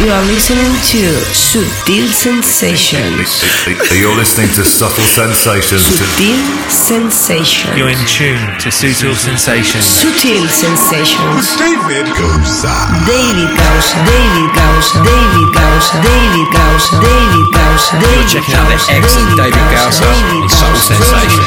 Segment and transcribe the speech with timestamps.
[0.00, 3.44] You are listening to Sutil Sensations.
[3.92, 5.84] You're listening to Subtle Sensations.
[5.84, 6.40] Sutil
[6.72, 7.76] Sensations.
[7.76, 9.84] You're in tune to Sutil Sensations.
[9.84, 11.52] Sutil Sensations.
[11.60, 12.72] David Goza.
[13.04, 19.36] David Gausa, David Gausa, David Gausa, David Gausa, David Gausa, David checking out the excellent
[19.36, 21.44] David Gausa on Subtle Sensations.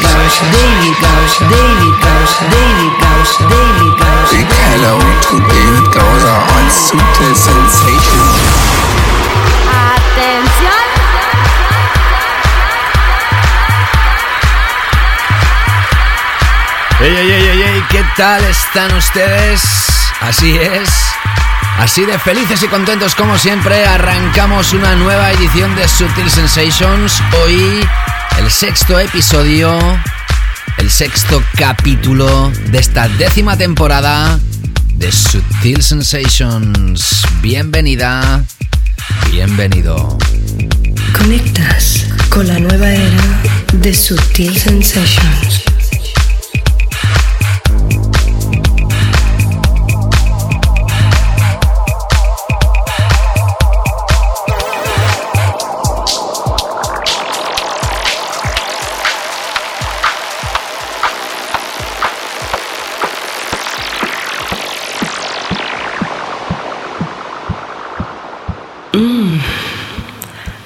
[0.53, 4.29] David Gausa, David Gausa, David Gausa, David Gausa.
[4.29, 8.42] Big hello to David Gausa on Sutil Sensations.
[17.03, 17.83] ¡Ey, ey, ey, ey!
[17.89, 19.61] ¿Qué tal están ustedes?
[20.21, 20.89] Así es.
[21.77, 27.21] Así de felices y contentos como siempre, arrancamos una nueva edición de Sutil Sensations.
[27.43, 27.85] Hoy
[28.39, 29.77] el sexto episodio,
[30.77, 34.39] el sexto capítulo de esta décima temporada
[34.95, 37.27] de Sutil Sensations.
[37.41, 38.45] Bienvenida,
[39.29, 40.17] bienvenido.
[41.17, 43.41] Conectas con la nueva era
[43.73, 45.72] de Sutil Sensations.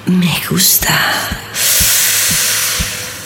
[0.06, 0.92] Me gusta.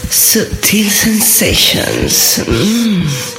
[0.08, 2.38] Sutil sensations.
[2.46, 3.31] Mm.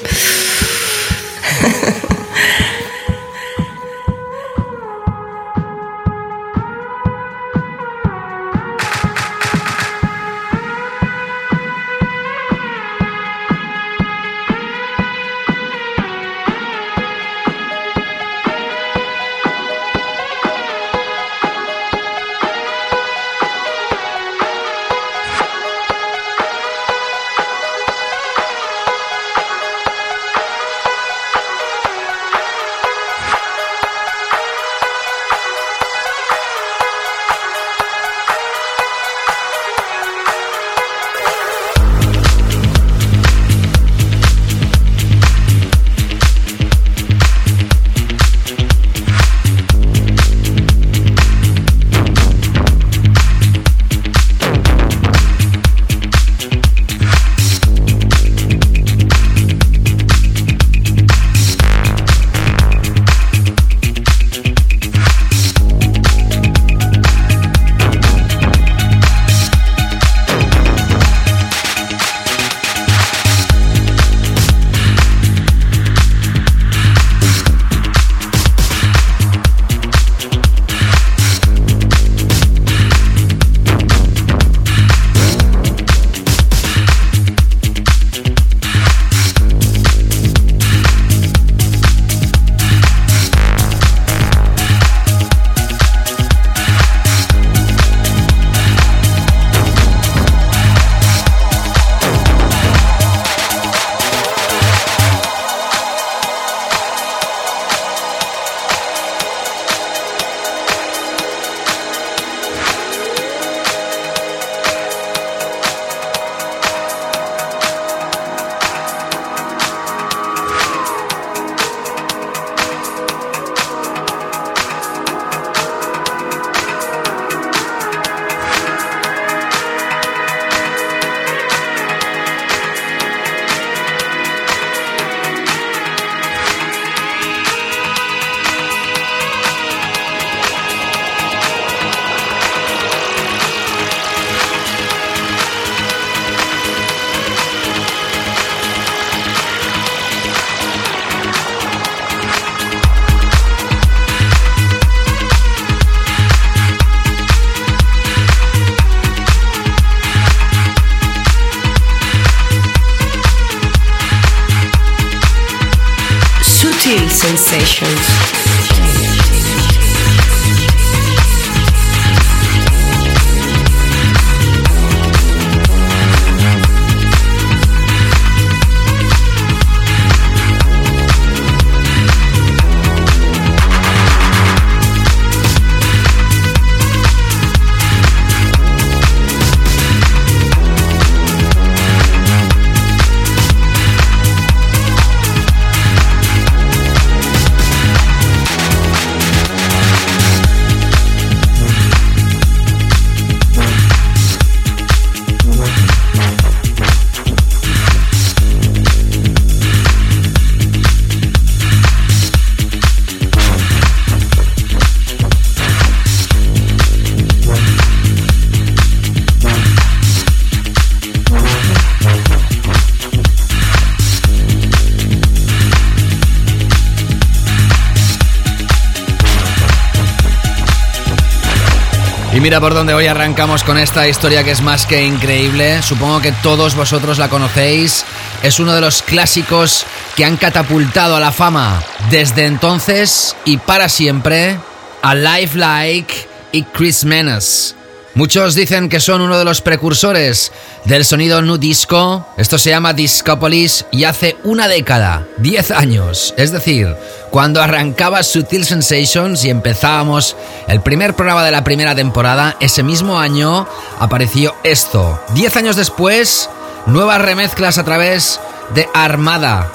[232.44, 235.82] Mira por dónde hoy arrancamos con esta historia que es más que increíble.
[235.82, 238.04] Supongo que todos vosotros la conocéis.
[238.44, 239.86] Es uno de los clásicos
[240.18, 241.82] que han catapultado a la fama
[242.12, 244.58] desde entonces y para siempre
[245.02, 246.14] a Life Like
[246.52, 247.76] y Chris Menas.
[248.16, 250.52] Muchos dicen que son uno de los precursores
[250.84, 252.28] del sonido nu disco.
[252.38, 256.34] Esto se llama Discopolis y hace una década, 10 años.
[256.38, 256.94] Es decir,
[257.34, 260.36] cuando arrancaba Sutil Sensations y empezábamos
[260.68, 263.68] el primer programa de la primera temporada, ese mismo año
[264.00, 265.20] apareció esto.
[265.34, 266.48] 10 años después,
[266.86, 268.40] nuevas remezclas a través
[268.76, 269.68] de Armada.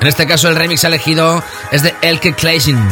[0.00, 2.88] En este caso el remix elegido es de Elke Kleising.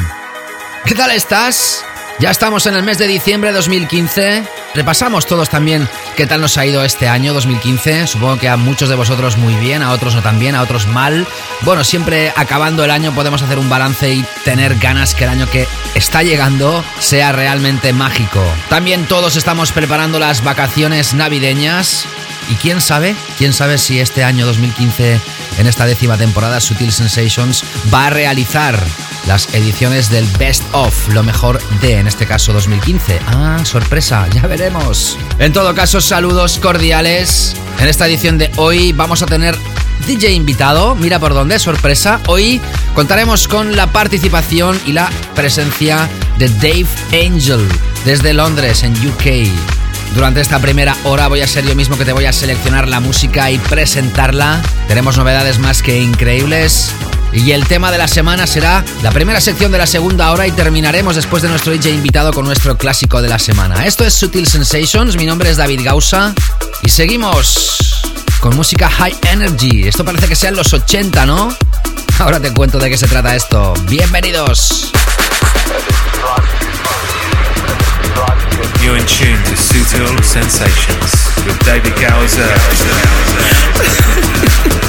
[0.86, 1.84] ¿Qué tal estás?
[2.18, 4.42] Ya estamos en el mes de diciembre de 2015.
[4.74, 5.88] Repasamos todos también
[6.20, 8.06] qué tal nos ha ido este año 2015.
[8.06, 10.86] Supongo que a muchos de vosotros muy bien, a otros no tan bien, a otros
[10.86, 11.26] mal.
[11.62, 15.48] Bueno, siempre acabando el año podemos hacer un balance y tener ganas que el año
[15.48, 18.44] que está llegando sea realmente mágico.
[18.68, 22.04] También todos estamos preparando las vacaciones navideñas.
[22.50, 25.18] Y quién sabe, quién sabe si este año 2015,
[25.56, 27.64] en esta décima temporada, Sutil Sensations
[27.94, 28.78] va a realizar
[29.30, 33.20] las ediciones del Best of, lo mejor de, en este caso 2015.
[33.28, 35.16] Ah, sorpresa, ya veremos.
[35.38, 37.54] En todo caso, saludos cordiales.
[37.78, 39.56] En esta edición de hoy vamos a tener
[40.08, 42.20] DJ invitado, mira por dónde, sorpresa.
[42.26, 42.60] Hoy
[42.96, 47.64] contaremos con la participación y la presencia de Dave Angel
[48.04, 49.48] desde Londres, en UK.
[50.12, 52.98] Durante esta primera hora voy a ser yo mismo que te voy a seleccionar la
[52.98, 54.60] música y presentarla.
[54.88, 56.92] Tenemos novedades más que increíbles.
[57.32, 60.52] Y el tema de la semana será la primera sección de la segunda hora y
[60.52, 63.86] terminaremos después de nuestro DJ invitado con nuestro clásico de la semana.
[63.86, 66.34] Esto es Sutil Sensations, mi nombre es David Gausa
[66.82, 68.02] y seguimos
[68.40, 69.86] con música High Energy.
[69.86, 71.56] Esto parece que sean los 80, ¿no?
[72.18, 73.74] Ahora te cuento de qué se trata esto.
[73.86, 74.90] Bienvenidos.
[78.82, 81.12] You're in tune to Sutil Sensations
[81.46, 81.94] with David.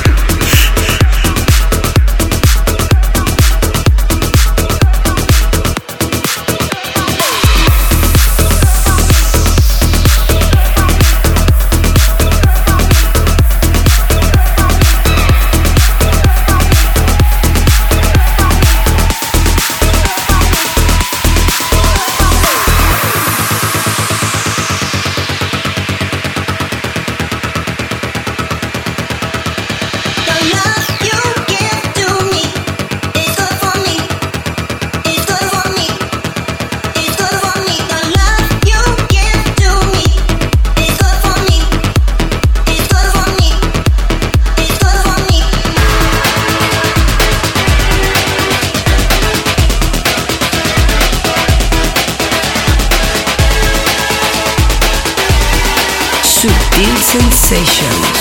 [57.51, 58.20] Sensations.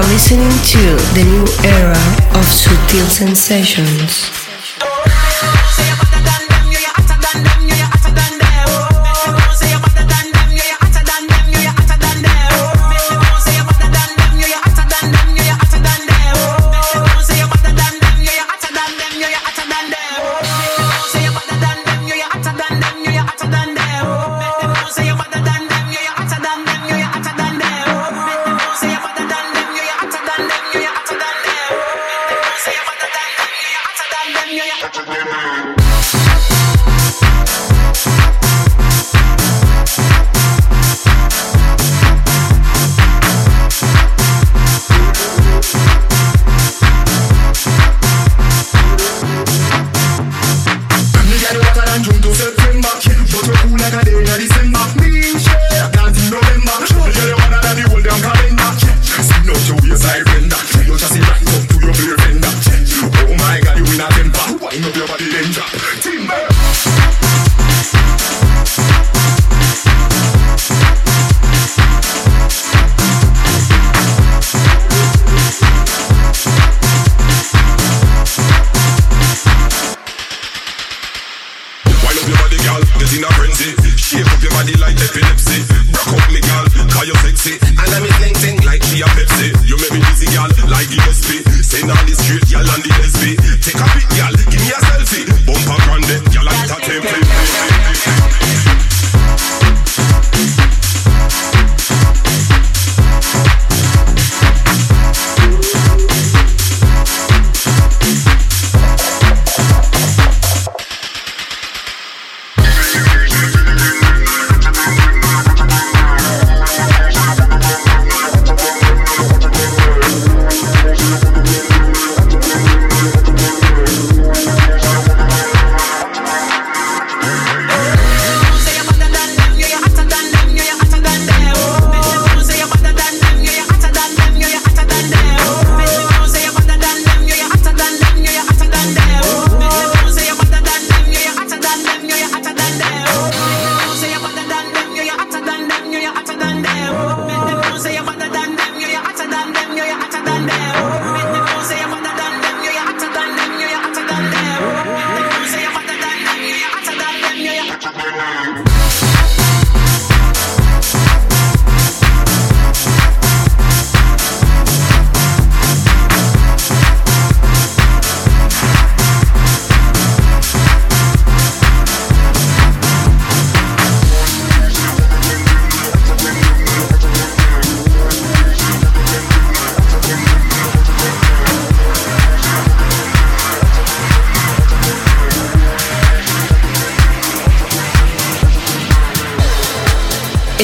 [0.00, 0.78] Are listening to
[1.14, 1.96] the new era
[2.38, 4.39] of Sutil Sensations.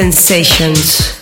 [0.00, 1.20] Sensations.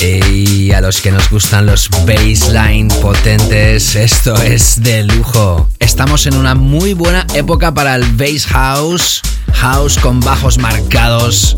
[0.00, 5.68] Y a los que nos gustan los baseline potentes, esto es de lujo.
[5.78, 9.20] Estamos en una muy buena época para el bass house,
[9.52, 11.57] house con bajos marcados,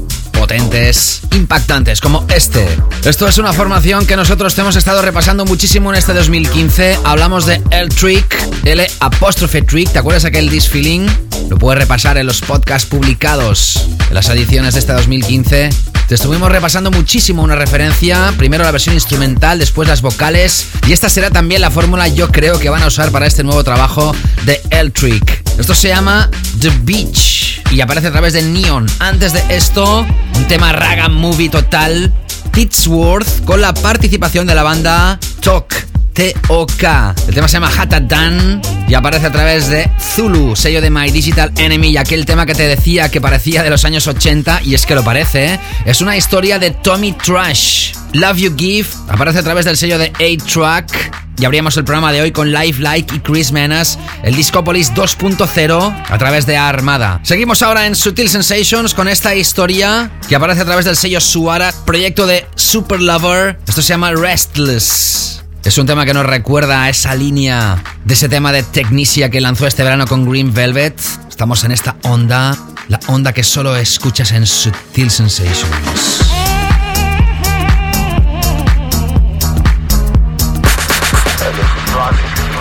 [0.57, 2.67] impactantes, como este.
[3.05, 6.99] Esto es una formación que nosotros hemos estado repasando muchísimo en este 2015.
[7.05, 11.07] Hablamos de L-Trick, L apóstrofe Trick, ¿te acuerdas aquel disfeeling?
[11.49, 15.71] Lo puedes repasar en los podcasts publicados en las ediciones de este 2015.
[16.09, 21.09] Te estuvimos repasando muchísimo una referencia, primero la versión instrumental, después las vocales, y esta
[21.09, 24.61] será también la fórmula yo creo que van a usar para este nuevo trabajo de
[24.71, 25.43] L-Trick.
[25.59, 26.29] Esto se llama
[26.61, 27.40] The Beach
[27.71, 28.87] y aparece a través de Neon.
[28.99, 32.13] Antes de esto, un tema raga movie total,
[32.53, 35.90] Titsworth, con la participación de la banda Talk.
[36.13, 37.15] T-O-K.
[37.29, 37.71] El tema se llama
[38.03, 42.47] Dan y aparece a través de Zulu, sello de My Digital Enemy y aquel tema
[42.47, 45.61] que te decía que parecía de los años 80 y es que lo parece, ¿eh?
[45.87, 47.95] es una historia de Tommy Trash.
[48.13, 52.21] Love You Give aparece a través del sello de A-Track y abríamos el programa de
[52.21, 57.21] hoy con Life Like y Chris Menas, el Discopolis 2.0 a través de Armada.
[57.23, 61.73] Seguimos ahora en Sutil Sensations con esta historia que aparece a través del sello Suara,
[61.87, 63.59] proyecto de Super Lover.
[63.67, 65.40] Esto se llama Restless.
[65.63, 69.41] Es un tema que nos recuerda a esa línea de ese tema de Technicia que
[69.41, 70.99] lanzó este verano con Green Velvet.
[71.29, 72.57] Estamos en esta onda,
[72.89, 76.25] la onda que solo escuchas en Sutil Sensations.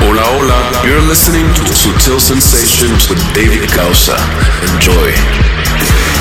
[0.02, 0.82] Hola, hola.
[0.84, 4.18] You're listening to Sutil Sensations with David Causa.
[4.74, 6.19] Enjoy.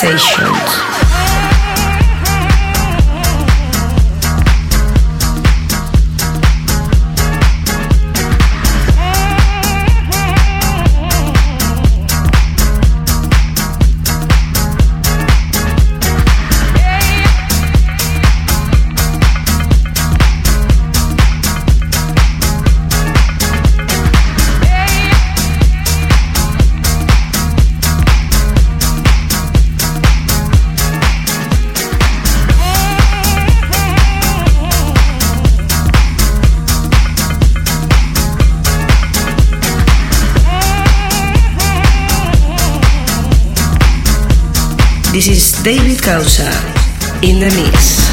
[0.00, 0.67] Sensations.
[45.68, 46.48] David Causa
[47.20, 48.07] in the mix.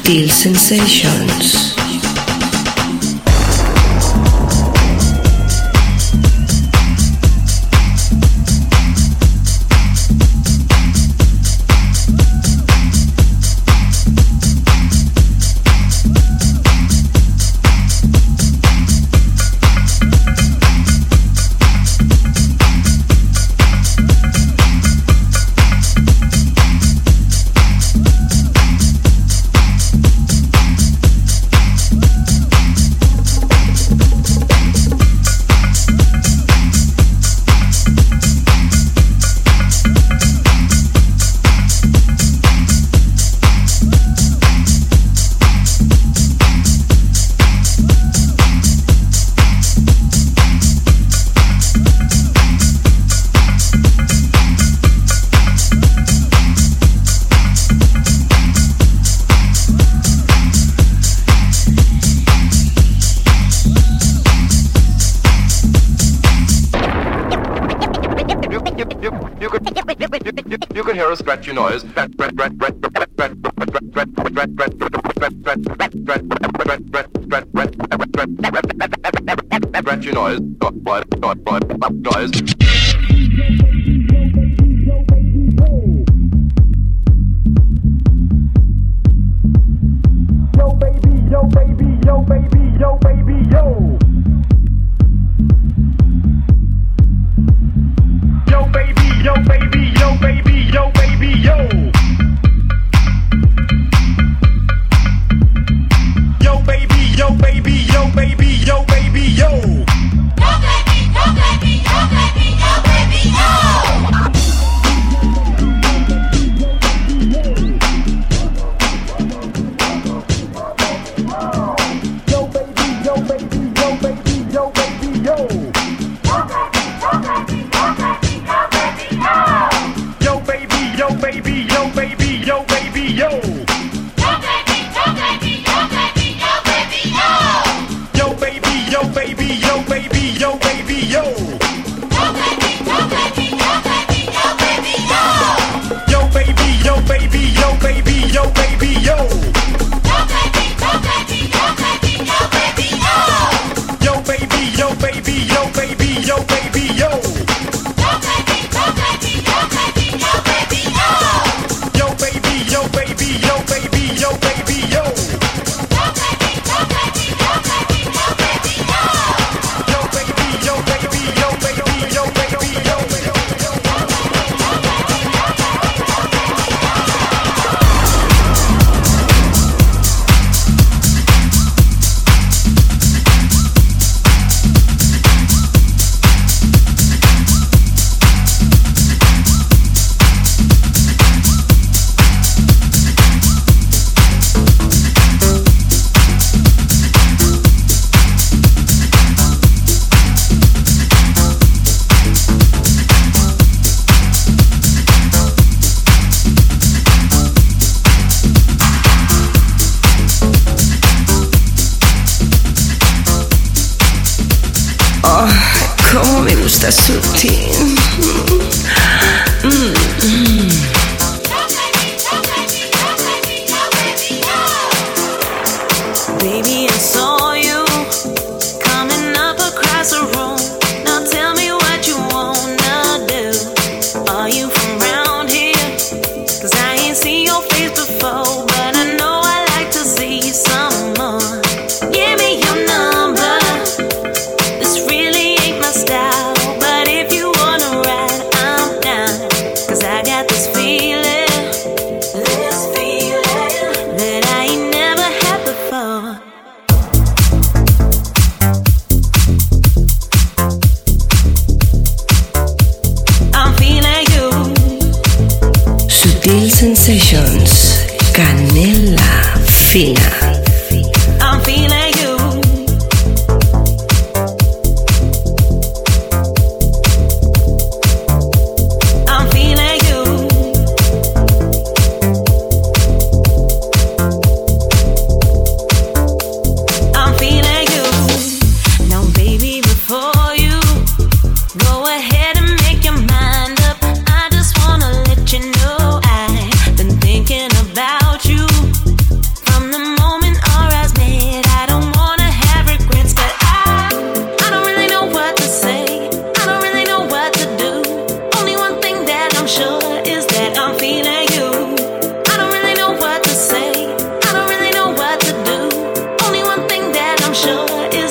[0.00, 1.69] En Sutil Sensations.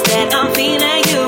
[0.09, 1.18] that I'm feeling you.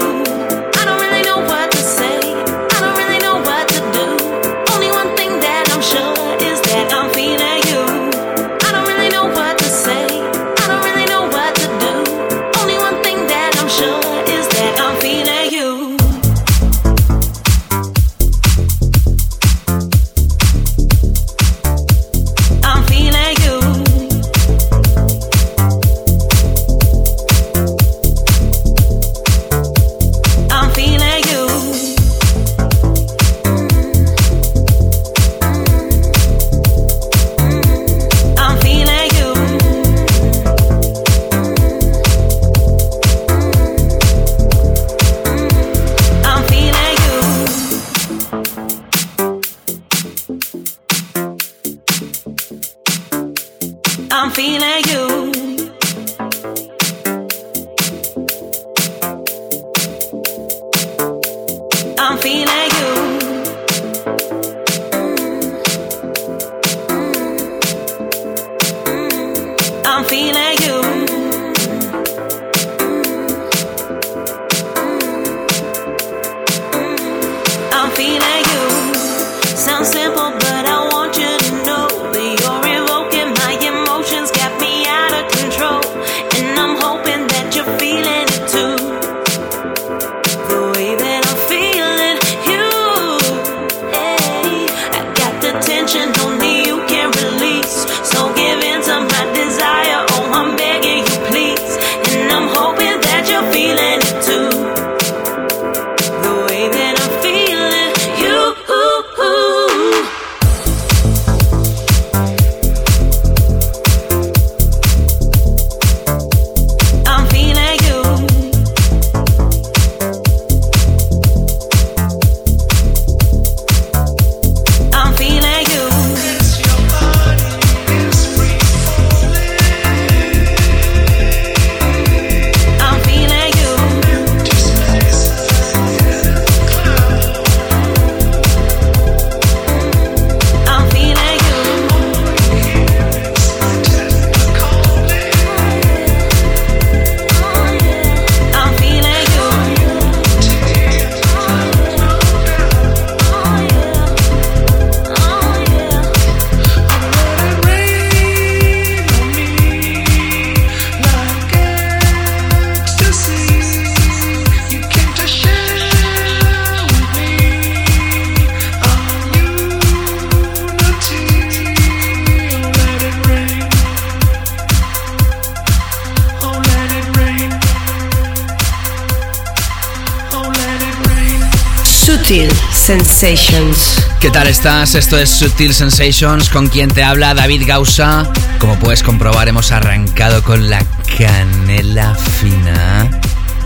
[184.22, 184.94] ¿Qué tal estás?
[184.94, 188.32] Esto es Sutil Sensations con quien te habla David Gausa.
[188.60, 190.86] Como puedes comprobar, hemos arrancado con la
[191.18, 193.10] canela fina.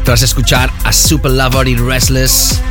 [0.06, 2.62] Tras escuchar a Super Lover y Restless,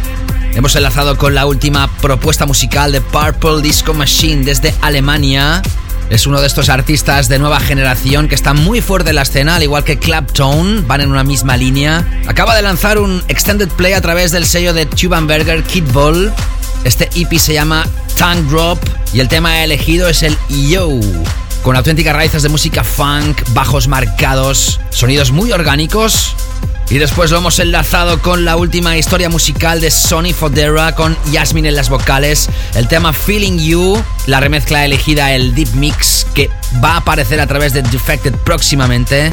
[0.55, 5.61] hemos enlazado con la última propuesta musical de Purple Disco Machine desde Alemania.
[6.09, 9.57] Es uno de estos artistas de nueva generación que está muy fuerte en la escena,
[9.57, 12.03] al igual que Clapton, van en una misma línea.
[12.29, 16.33] Acaba de lanzar un extended play a través del sello de Tubenberger Kid Ball.
[16.85, 17.87] Este EP se llama
[18.19, 18.79] Tongue Drop
[19.13, 20.91] y el tema elegido es el Yo,
[21.63, 26.37] con auténticas raíces de música funk, bajos marcados, sonidos muy orgánicos
[26.91, 31.67] y después lo hemos enlazado con la última historia musical de Sonny Fodera con Yasmin
[31.67, 36.51] en las vocales, el tema Feeling You, la remezcla elegida, el Deep Mix, que
[36.83, 39.33] va a aparecer a través de Defected próximamente.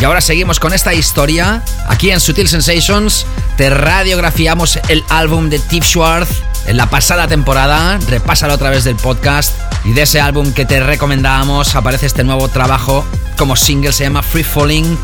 [0.00, 1.62] Y ahora seguimos con esta historia.
[1.88, 7.98] Aquí en Sutil Sensations te radiografiamos el álbum de Tiff Schwartz en la pasada temporada.
[8.08, 9.52] Repásalo a través del podcast.
[9.84, 13.04] Y de ese álbum que te recomendábamos aparece este nuevo trabajo
[13.36, 14.98] como single, se llama Free Falling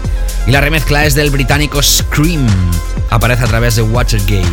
[0.46, 2.46] y la remezcla es del británico Scream.
[3.10, 4.46] Aparece a través de Watergate.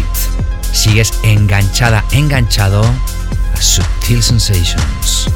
[0.72, 5.30] Sigues enganchada, enganchado a Subtil Sensations.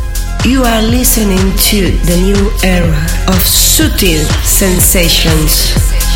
[0.43, 6.07] You are listening to the new era of Sutil Sensations.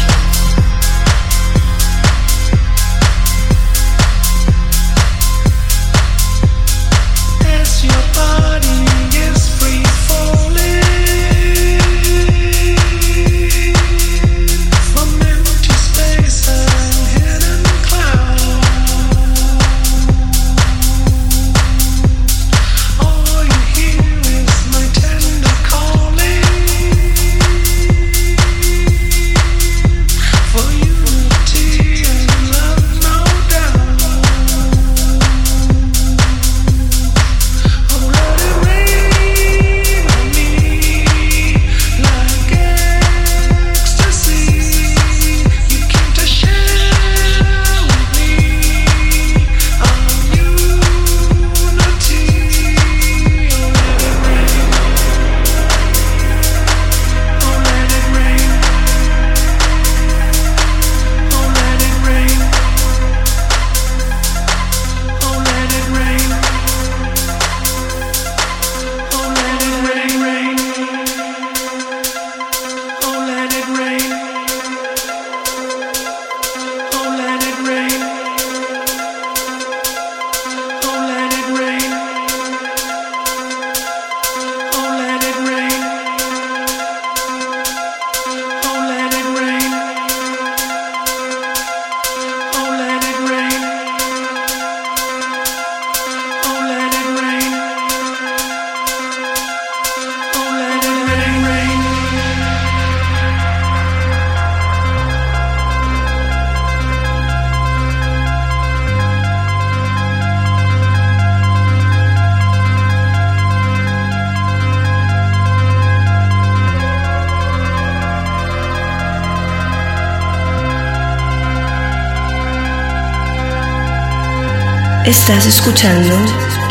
[125.21, 126.15] Estás escuchando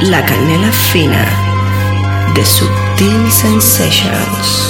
[0.02, 1.24] La Canela Fina
[2.34, 4.69] de Subtil Sensations.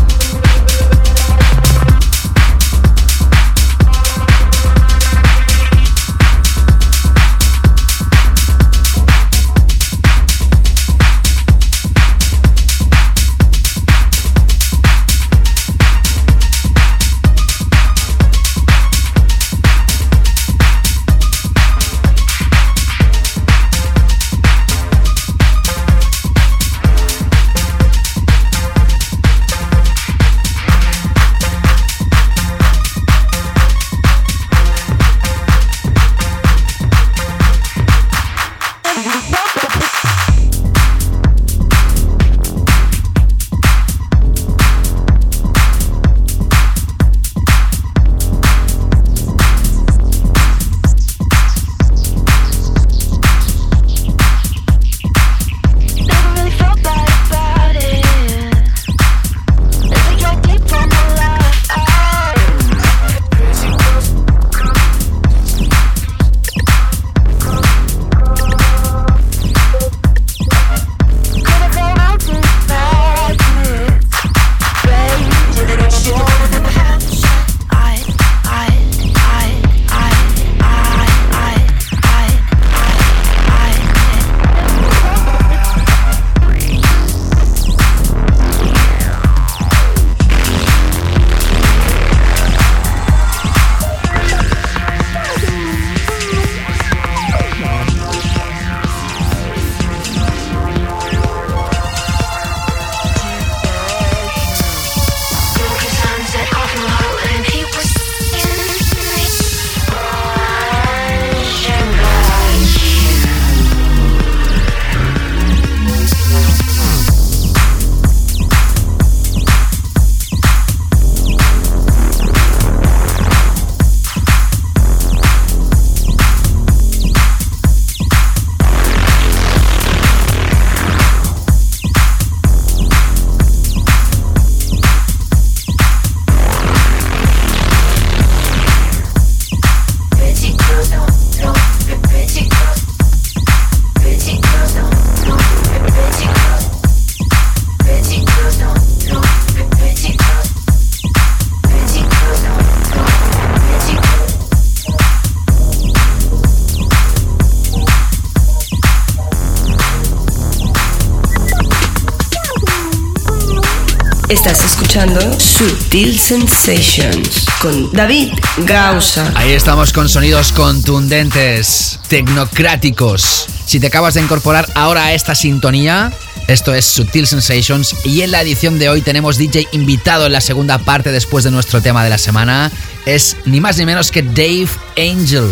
[165.37, 168.33] Sutil Sensations con David
[168.65, 169.31] Gausa.
[169.35, 173.45] Ahí estamos con sonidos contundentes, tecnocráticos.
[173.67, 176.11] Si te acabas de incorporar ahora a esta sintonía,
[176.47, 180.41] esto es Sutil Sensations y en la edición de hoy tenemos DJ invitado en la
[180.41, 182.71] segunda parte después de nuestro tema de la semana.
[183.05, 185.51] Es ni más ni menos que Dave Angel,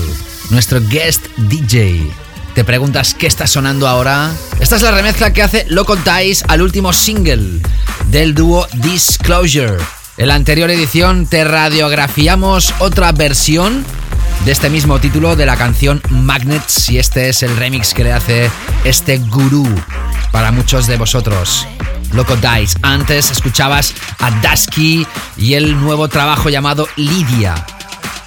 [0.49, 2.09] nuestro guest DJ.
[2.55, 4.31] ¿Te preguntas qué está sonando ahora?
[4.59, 7.61] Esta es la remezcla que hace Loco Dice al último single
[8.11, 9.77] del dúo Disclosure.
[10.17, 13.85] En la anterior edición te radiografiamos otra versión
[14.45, 18.13] de este mismo título de la canción Magnets y este es el remix que le
[18.13, 18.49] hace
[18.83, 19.67] este gurú
[20.31, 21.67] para muchos de vosotros.
[22.13, 22.77] Loco Dice.
[22.81, 25.05] Antes escuchabas a Dusky
[25.37, 27.53] y el nuevo trabajo llamado Lydia.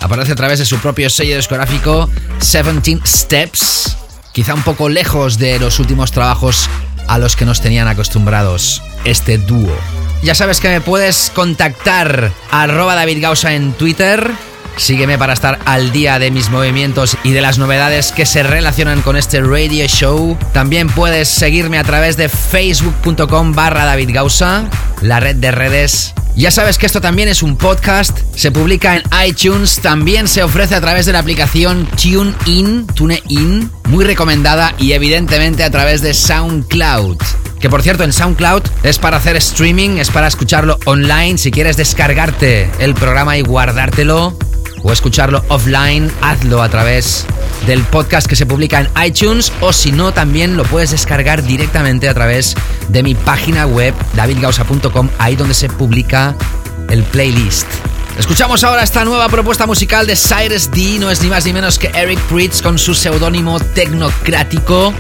[0.01, 2.09] Aparece a través de su propio sello discográfico
[2.41, 3.97] 17 Steps,
[4.33, 6.69] quizá un poco lejos de los últimos trabajos
[7.09, 9.77] a los que nos tenían acostumbrados este dúo.
[10.23, 14.31] Ya sabes que me puedes contactar arroba David Gausa en Twitter.
[14.77, 19.03] Sígueme para estar al día de mis movimientos y de las novedades que se relacionan
[19.03, 20.39] con este radio show.
[20.53, 24.65] También puedes seguirme a través de facebook.com barra David Gausa,
[25.03, 29.03] la red de redes ya sabes que esto también es un podcast, se publica en
[29.27, 35.63] iTunes, también se ofrece a través de la aplicación TuneIn, TuneIn, muy recomendada y evidentemente
[35.63, 37.19] a través de SoundCloud.
[37.61, 41.39] Que por cierto, en SoundCloud es para hacer streaming, es para escucharlo online.
[41.39, 44.37] Si quieres descargarte el programa y guardártelo
[44.83, 47.27] o escucharlo offline, hazlo a través
[47.67, 52.09] del podcast que se publica en iTunes o si no, también lo puedes descargar directamente
[52.09, 52.55] a través
[52.89, 56.35] de mi página web davidgausa.com, ahí donde se publica
[56.91, 57.67] el playlist.
[58.19, 61.79] Escuchamos ahora esta nueva propuesta musical de Cyrus D, no es ni más ni menos
[61.79, 64.93] que Eric Pritz con su seudónimo tecnocrático.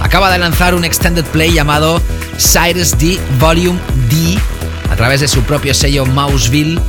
[0.00, 2.00] Acaba de lanzar un extended play llamado
[2.38, 3.78] Cyrus D Volume
[4.08, 4.38] D
[4.90, 6.80] a través de su propio sello Mouseville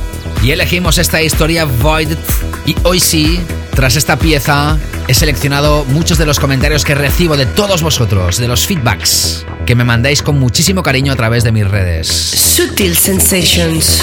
[0.42, 2.08] y elegimos esta historia Void
[2.64, 3.40] y hoy sí
[3.74, 8.48] Tras esta pieza he seleccionado muchos de los comentarios que recibo de todos vosotros, de
[8.48, 12.06] los feedbacks que me mandáis con muchísimo cariño a través de mis redes.
[12.06, 14.00] Sutil Sensations.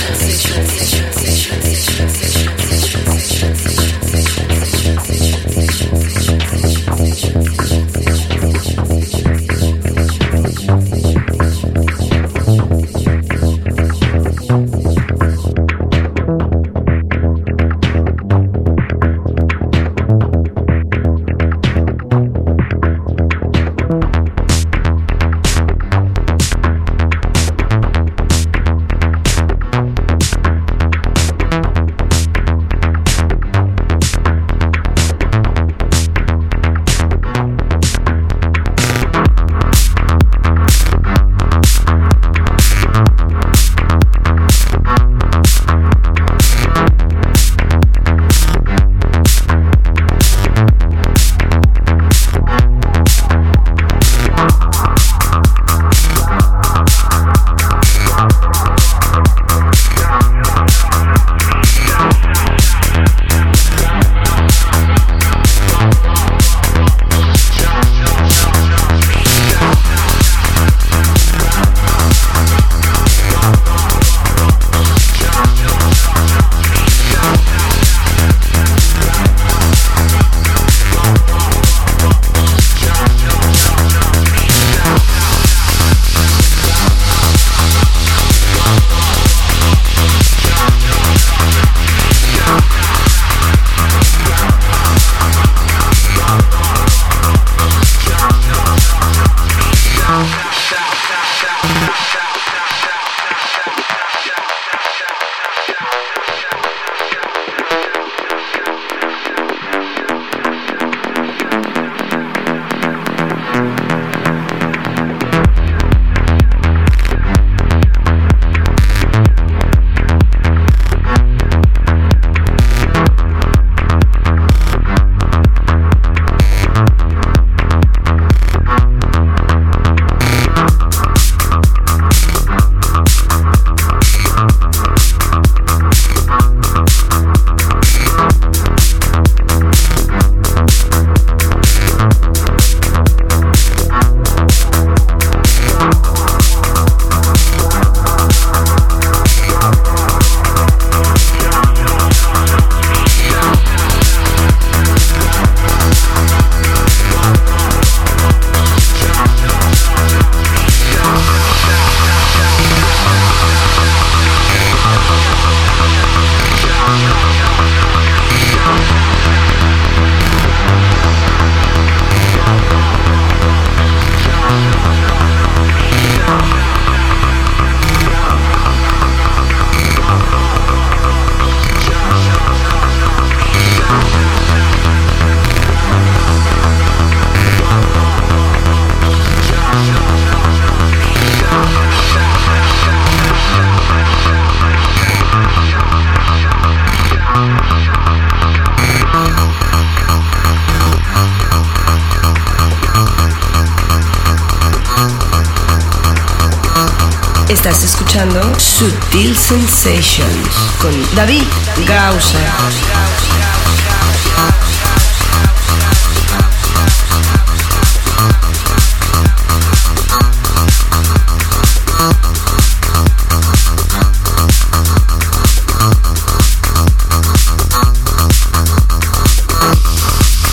[209.13, 211.45] Sutil Sensations con David
[211.85, 212.92] Gausa.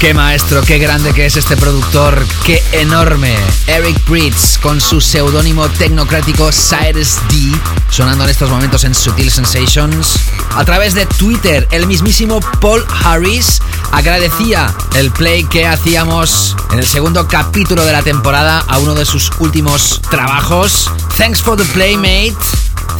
[0.01, 3.37] Qué maestro, qué grande que es este productor, qué enorme.
[3.67, 7.53] Eric Bridge con su seudónimo tecnocrático Cyrus D,
[7.91, 10.19] sonando en estos momentos en Sutil Sensations.
[10.57, 13.61] A través de Twitter, el mismísimo Paul Harris
[13.93, 19.05] agradecía el play que hacíamos en el segundo capítulo de la temporada a uno de
[19.05, 20.91] sus últimos trabajos.
[21.19, 22.39] Thanks for the play, mate.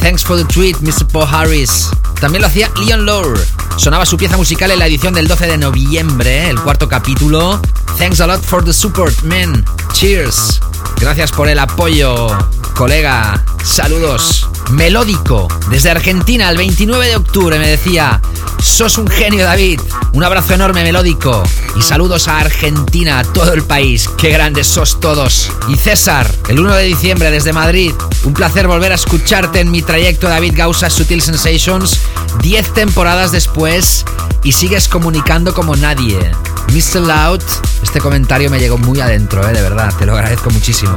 [0.01, 1.07] Thanks for the tweet, Mr.
[1.11, 1.89] Paul Harris.
[2.21, 3.33] También lo hacía Leon Lowe
[3.77, 7.59] Sonaba su pieza musical en la edición del 12 de noviembre, el cuarto capítulo.
[7.97, 9.65] Thanks a lot for the support, men.
[9.93, 10.61] Cheers.
[11.01, 12.27] Gracias por el apoyo,
[12.75, 13.43] colega.
[13.63, 14.47] Saludos.
[14.69, 18.21] Melódico, desde Argentina, el 29 de octubre, me decía,
[18.61, 19.81] sos un genio David.
[20.13, 21.41] Un abrazo enorme, Melódico.
[21.75, 24.11] Y saludos a Argentina, a todo el país.
[24.15, 25.51] Qué grandes sos todos.
[25.67, 27.93] Y César, el 1 de diciembre, desde Madrid.
[28.23, 31.99] Un placer volver a escucharte en mi trayecto David Gausa Sutil Sensations.
[32.43, 34.05] 10 temporadas después
[34.43, 36.31] y sigues comunicando como nadie.
[36.71, 37.01] Mr.
[37.01, 37.41] Loud,
[37.83, 39.51] este comentario me llegó muy adentro, ¿eh?
[39.51, 40.90] de verdad, te lo agradezco muchísimo.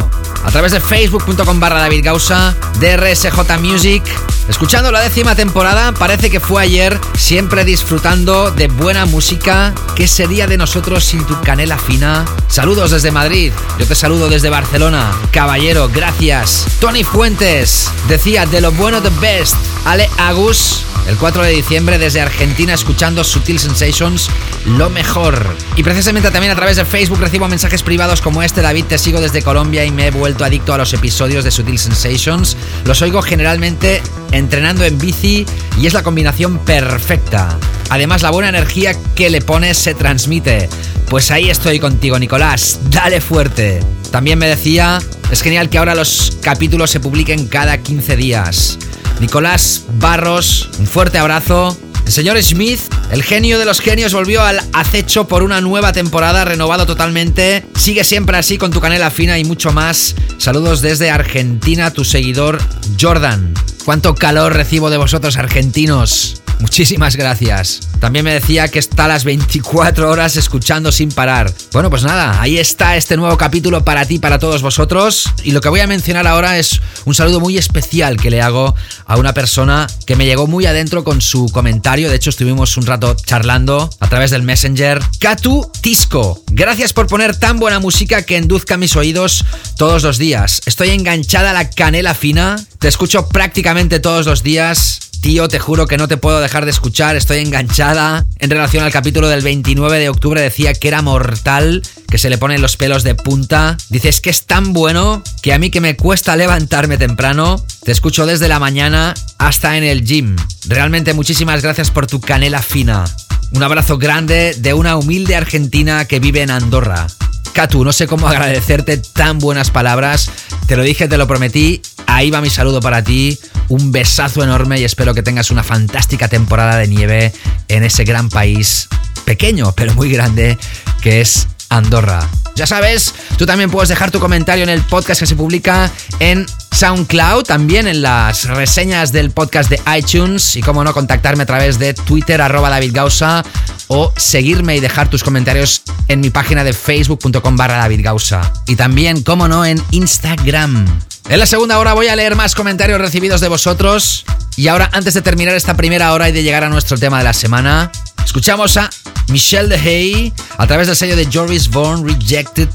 [0.45, 4.03] A través de facebook.com barra David Gausa, DRSJ Music,
[4.49, 9.75] escuchando la décima temporada, parece que fue ayer, siempre disfrutando de buena música.
[9.97, 12.27] ¿Qué sería de nosotros sin tu canela fina?
[12.49, 15.13] Saludos desde Madrid, yo te saludo desde Barcelona.
[15.33, 16.67] Caballero, gracias.
[16.79, 19.57] Tony Fuentes decía de lo bueno the best.
[19.87, 24.29] Ale Agus, el 4 de diciembre desde Argentina escuchando Sutil Sensations,
[24.65, 25.57] lo mejor.
[25.77, 29.21] Y precisamente también a través de Facebook recibo mensajes privados como este, David, te sigo
[29.21, 32.57] desde Colombia y me he vuelto adicto a los episodios de Sutil Sensations.
[32.85, 35.47] Los oigo generalmente entrenando en bici
[35.81, 37.59] y es la combinación perfecta.
[37.91, 40.69] Además, la buena energía que le pones se transmite.
[41.09, 42.81] Pues ahí estoy contigo, Nicolás.
[42.91, 43.81] Dale fuerte.
[44.11, 48.79] También me decía, es genial que ahora los capítulos se publiquen cada 15 días.
[49.21, 51.77] Nicolás Barros, un fuerte abrazo.
[52.07, 52.81] El señor Smith,
[53.11, 57.65] el genio de los genios, volvió al acecho por una nueva temporada, renovado totalmente.
[57.77, 60.15] Sigue siempre así con tu canela fina y mucho más.
[60.39, 62.61] Saludos desde Argentina, tu seguidor
[63.01, 63.55] Jordan.
[63.85, 66.44] Cuánto calor recibo de vosotros, argentinos.
[66.61, 67.81] Muchísimas gracias.
[68.01, 71.53] También me decía que está las 24 horas escuchando sin parar.
[71.73, 75.31] Bueno, pues nada, ahí está este nuevo capítulo para ti, para todos vosotros.
[75.43, 78.75] Y lo que voy a mencionar ahora es un saludo muy especial que le hago
[79.07, 82.11] a una persona que me llegó muy adentro con su comentario.
[82.11, 85.01] De hecho, estuvimos un rato charlando a través del Messenger.
[85.19, 89.45] Katu Tisco, gracias por poner tan buena música que enduzca mis oídos
[89.77, 90.61] todos los días.
[90.67, 92.57] Estoy enganchada a la canela fina.
[92.79, 95.01] Te escucho prácticamente todos los días.
[95.25, 98.27] Tío, te juro que no te puedo dejar de escuchar, estoy enganchada.
[98.41, 102.37] En relación al capítulo del 29 de octubre decía que era mortal, que se le
[102.37, 103.79] ponen los pelos de punta.
[103.89, 108.27] Dices que es tan bueno que a mí que me cuesta levantarme temprano, te escucho
[108.27, 110.37] desde la mañana hasta en el gym.
[110.67, 113.05] Realmente muchísimas gracias por tu canela fina.
[113.53, 117.07] Un abrazo grande de una humilde argentina que vive en Andorra.
[117.55, 120.29] Katu, no sé cómo agradecerte tan buenas palabras.
[120.67, 121.81] Te lo dije, te lo prometí.
[122.07, 123.39] Ahí va mi saludo para ti.
[123.69, 127.33] Un besazo enorme y espero que tengas una fantástica temporada de nieve
[127.69, 128.89] en ese gran país,
[129.25, 130.59] pequeño pero muy grande,
[131.01, 132.29] que es Andorra.
[132.57, 136.47] Ya sabes, tú también puedes dejar tu comentario en el podcast que se publica en
[136.75, 141.79] SoundCloud, también en las reseñas del podcast de iTunes y como no contactarme a través
[141.79, 143.45] de Twitter arroba David Gausa
[143.87, 148.53] o seguirme y dejar tus comentarios en mi página de facebook.com barra David Gausa.
[148.67, 150.85] Y también, como no, en Instagram.
[151.29, 154.25] En la segunda hora voy a leer más comentarios recibidos de vosotros.
[154.57, 157.25] Y ahora, antes de terminar esta primera hora y de llegar a nuestro tema de
[157.25, 157.93] la semana,
[158.25, 158.91] escuchamos a
[159.29, 162.69] Michelle DeHay a través del sello de Joris Bourne Rejected.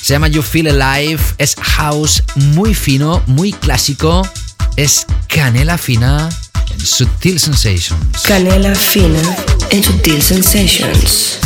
[0.00, 1.22] Se llama You Feel Alive.
[1.38, 4.26] Es house muy fino, muy clásico.
[4.76, 6.28] Es canela fina
[6.70, 8.22] en Sutil Sensations.
[8.26, 9.20] Canela fina
[9.70, 11.38] en Sutil Sensations.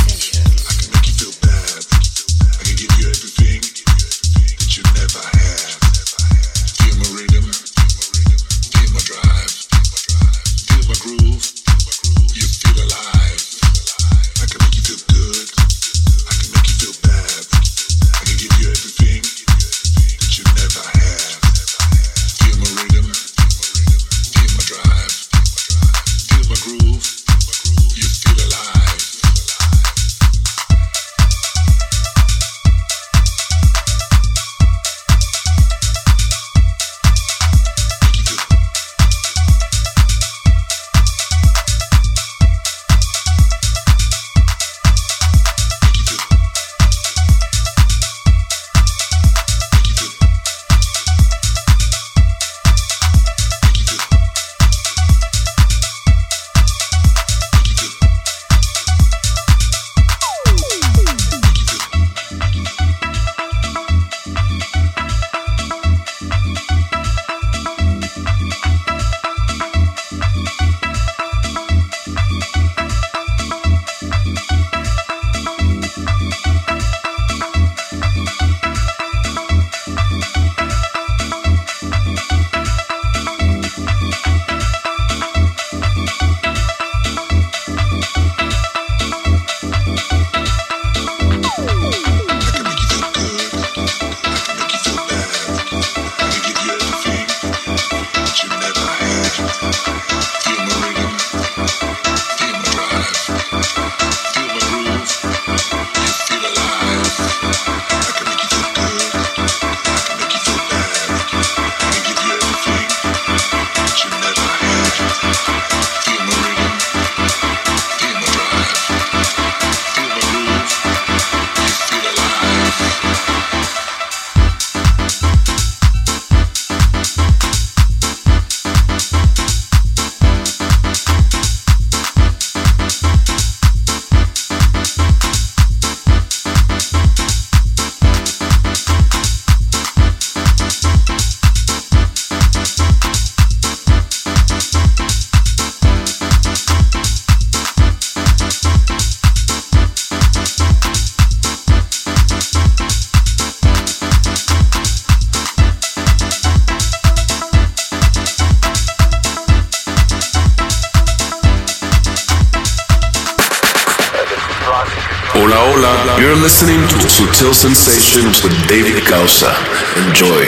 [165.36, 166.20] Hola, hola.
[166.20, 169.52] You're listening to Sutil Sensations with David Gausa.
[169.96, 170.46] Enjoy.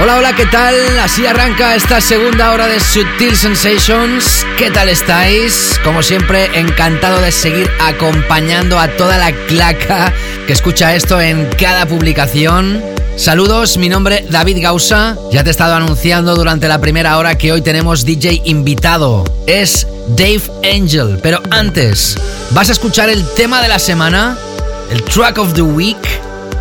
[0.00, 0.98] Hola, hola, ¿qué tal?
[1.00, 4.46] Así arranca esta segunda hora de Sutil Sensations.
[4.56, 5.78] ¿Qué tal estáis?
[5.84, 10.14] Como siempre, encantado de seguir acompañando a toda la claca
[10.46, 12.97] que escucha esto en cada publicación.
[13.18, 15.16] Saludos, mi nombre David Gausa.
[15.32, 19.24] Ya te he estado anunciando durante la primera hora que hoy tenemos DJ invitado.
[19.44, 21.18] Es Dave Angel.
[21.20, 22.16] Pero antes,
[22.52, 24.38] vas a escuchar el tema de la semana,
[24.92, 25.98] el track of the week.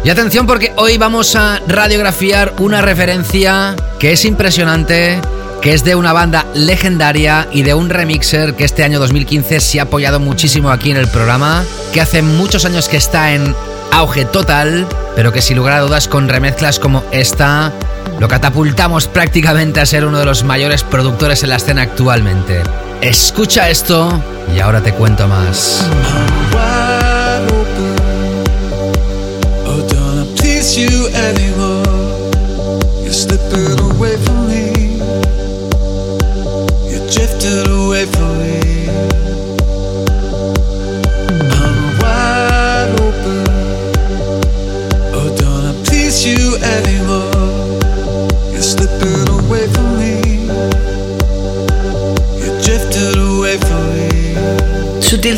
[0.04, 5.22] Y atención porque hoy vamos a radiografiar una referencia que es impresionante,
[5.62, 9.80] que es de una banda legendaria y de un remixer que este año 2015 se
[9.80, 13.56] ha apoyado muchísimo aquí en el programa, que hace muchos años que está en
[13.92, 17.72] auge total, pero que sin lugar a dudas con remezclas como esta
[18.20, 22.64] lo catapultamos prácticamente a ser uno de los mayores productores en la escena actualmente.
[23.02, 24.22] Escucha esto
[24.56, 25.86] y ahora te cuento más.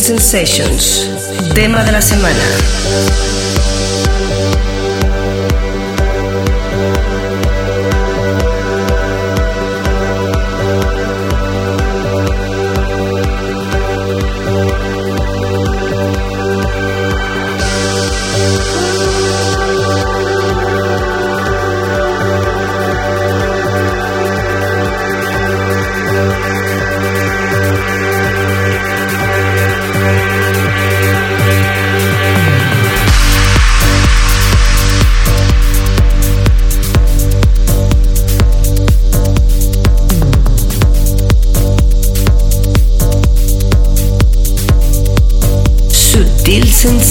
[0.09, 1.07] Sensations,
[1.53, 3.38] tema de la semana.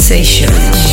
[0.09, 0.88] Sensations.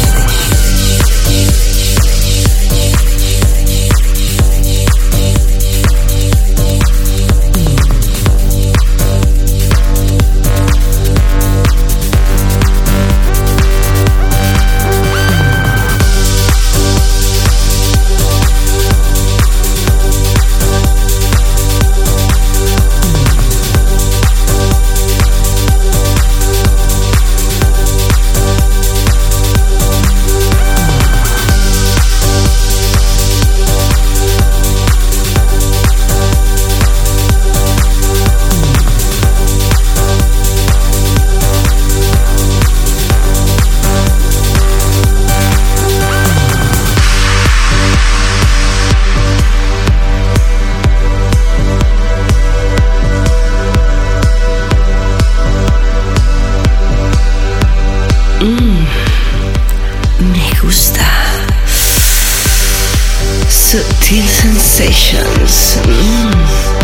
[60.66, 61.06] gusta.
[63.48, 65.78] Sutil sensations.
[65.86, 66.75] Mm.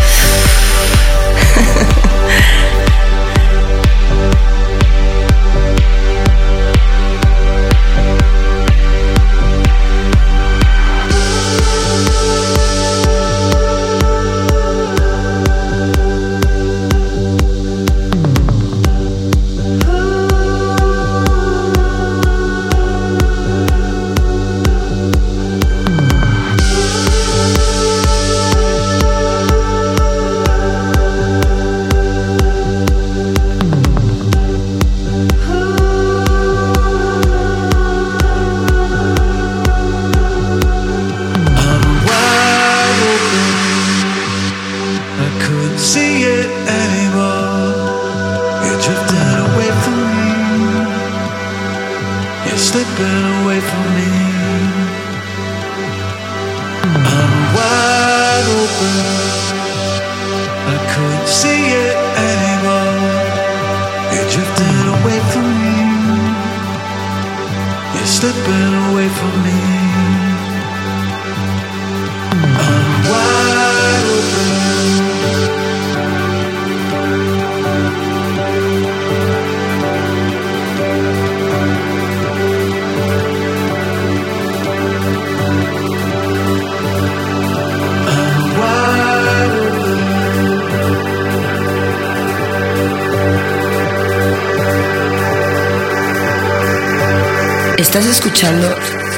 [98.11, 98.67] Escuchando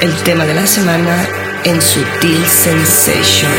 [0.02, 1.28] el tema de la semana
[1.64, 3.50] en Sutil Sensations.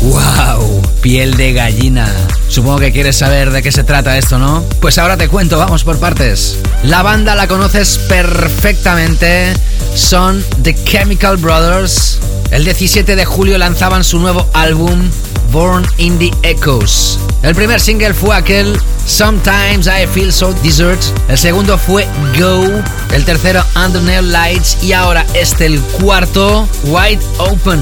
[0.00, 0.80] ¡Wow!
[1.02, 2.10] Piel de gallina.
[2.48, 4.64] Supongo que quieres saber de qué se trata esto, ¿no?
[4.80, 6.56] Pues ahora te cuento, vamos por partes.
[6.84, 9.52] La banda la conoces perfectamente.
[9.94, 12.18] Son The Chemical Brothers.
[12.50, 15.10] El 17 de julio lanzaban su nuevo álbum,
[15.54, 17.16] Born in the Echoes.
[17.44, 18.76] El primer single fue aquel
[19.06, 21.00] Sometimes I Feel So Desert.
[21.28, 22.64] El segundo fue Go.
[23.12, 24.82] El tercero Under Neon Lights.
[24.82, 27.80] Y ahora este, el cuarto, Wide Open.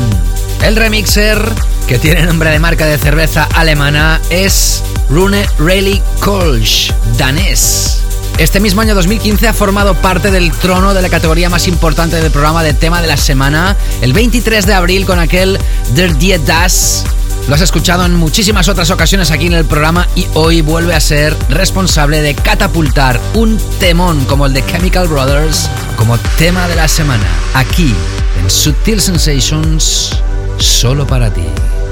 [0.63, 1.43] El remixer,
[1.89, 8.03] que tiene nombre de marca de cerveza alemana, es Rune Rayleigh Kolsch, danés.
[8.37, 12.31] Este mismo año 2015 ha formado parte del trono de la categoría más importante del
[12.31, 15.59] programa de tema de la semana, el 23 de abril con aquel
[15.95, 17.05] Der Die Das.
[17.49, 21.01] Lo has escuchado en muchísimas otras ocasiones aquí en el programa y hoy vuelve a
[21.01, 26.87] ser responsable de catapultar un temón como el de Chemical Brothers como tema de la
[26.87, 27.95] semana, aquí
[28.41, 30.23] en Sutil Sensations
[30.59, 31.43] solo para ti.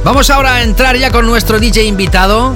[0.04, 2.54] Vamos ahora a entrar ya con nuestro DJ invitado,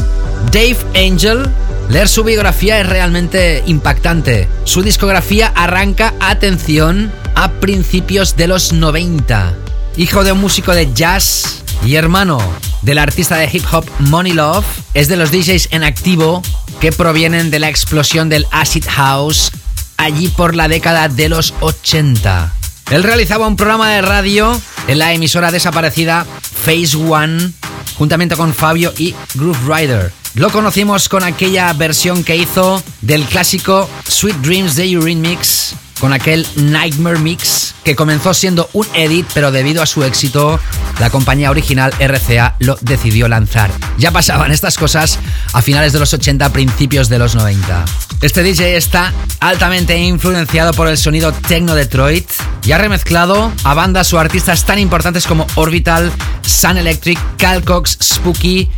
[0.52, 1.50] Dave Angel.
[1.88, 4.48] Leer su biografía es realmente impactante.
[4.62, 9.52] Su discografía arranca, atención, a principios de los 90.
[9.96, 12.38] Hijo de un músico de jazz y hermano
[12.84, 14.64] del artista de hip hop Money Love,
[14.94, 16.42] es de los DJs en activo
[16.80, 19.50] que provienen de la explosión del acid house
[19.96, 22.52] allí por la década de los 80.
[22.90, 26.26] Él realizaba un programa de radio en la emisora desaparecida
[26.64, 27.52] Phase One,
[27.96, 30.12] juntamente con Fabio y Groove Rider.
[30.34, 36.46] Lo conocimos con aquella versión que hizo del clásico Sweet Dreams de Mix, con aquel
[36.56, 40.58] Nightmare Mix, que comenzó siendo un edit, pero debido a su éxito,
[41.00, 43.70] la compañía original RCA lo decidió lanzar.
[43.98, 45.18] Ya pasaban estas cosas
[45.52, 47.84] a finales de los 80, principios de los 90.
[48.20, 52.28] Este DJ está altamente influenciado por el sonido techno Detroit
[52.64, 56.10] y ha remezclado a bandas o artistas tan importantes como Orbital,
[56.42, 58.70] Sun Electric, Cal Cox, Spooky,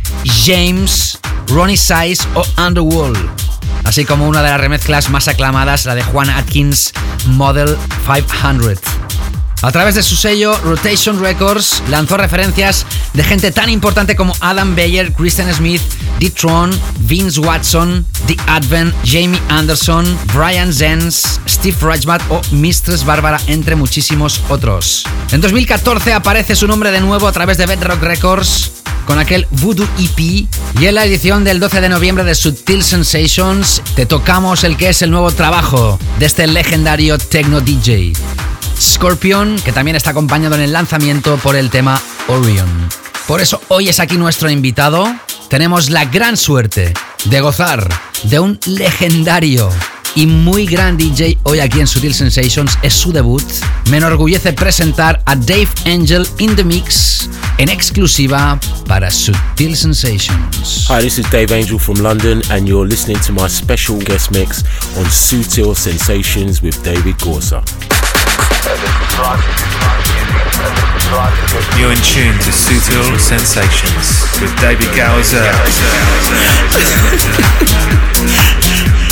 [0.45, 3.17] James, Ronnie Size o Underworld.
[3.87, 6.91] Así como una de las remezclas más aclamadas, la de Juan Atkins
[7.27, 8.79] Model 500.
[9.63, 14.75] A través de su sello Rotation Records lanzó referencias de gente tan importante como Adam
[14.75, 15.81] Beyer, Kristen Smith,
[16.19, 23.75] D-Tron, Vince Watson, The Advent, Jamie Anderson, Brian Zenz, Steve Reichmatt o Mistress Bárbara, entre
[23.75, 25.05] muchísimos otros.
[25.31, 28.71] En 2014 aparece su nombre de nuevo a través de Bedrock Records
[29.05, 33.81] con aquel Voodoo EP y en la edición del 12 de noviembre de Subtil Sensations
[33.95, 38.13] te tocamos el que es el nuevo trabajo de este legendario techno DJ.
[38.79, 42.89] Scorpion, que también está acompañado en el lanzamiento por el tema Orion.
[43.27, 45.07] Por eso hoy es aquí nuestro invitado.
[45.49, 46.93] Tenemos la gran suerte
[47.25, 47.87] de gozar
[48.23, 49.69] de un legendario
[50.15, 52.77] y muy gran DJ hoy aquí en Sutil Sensations.
[52.81, 53.43] Es su debut.
[53.89, 60.87] Me enorgullece presentar a Dave Angel in the Mix en exclusiva para Sutil Sensations.
[60.89, 64.63] Hi, this is Dave Angel from London, and you're listening to my special guest mix
[64.97, 67.63] on Sutil Sensations with David Gorsa.
[71.77, 75.41] You're in tune to Sutil Sensations with David Gowser.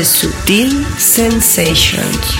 [0.00, 2.39] de Sutil Sensations.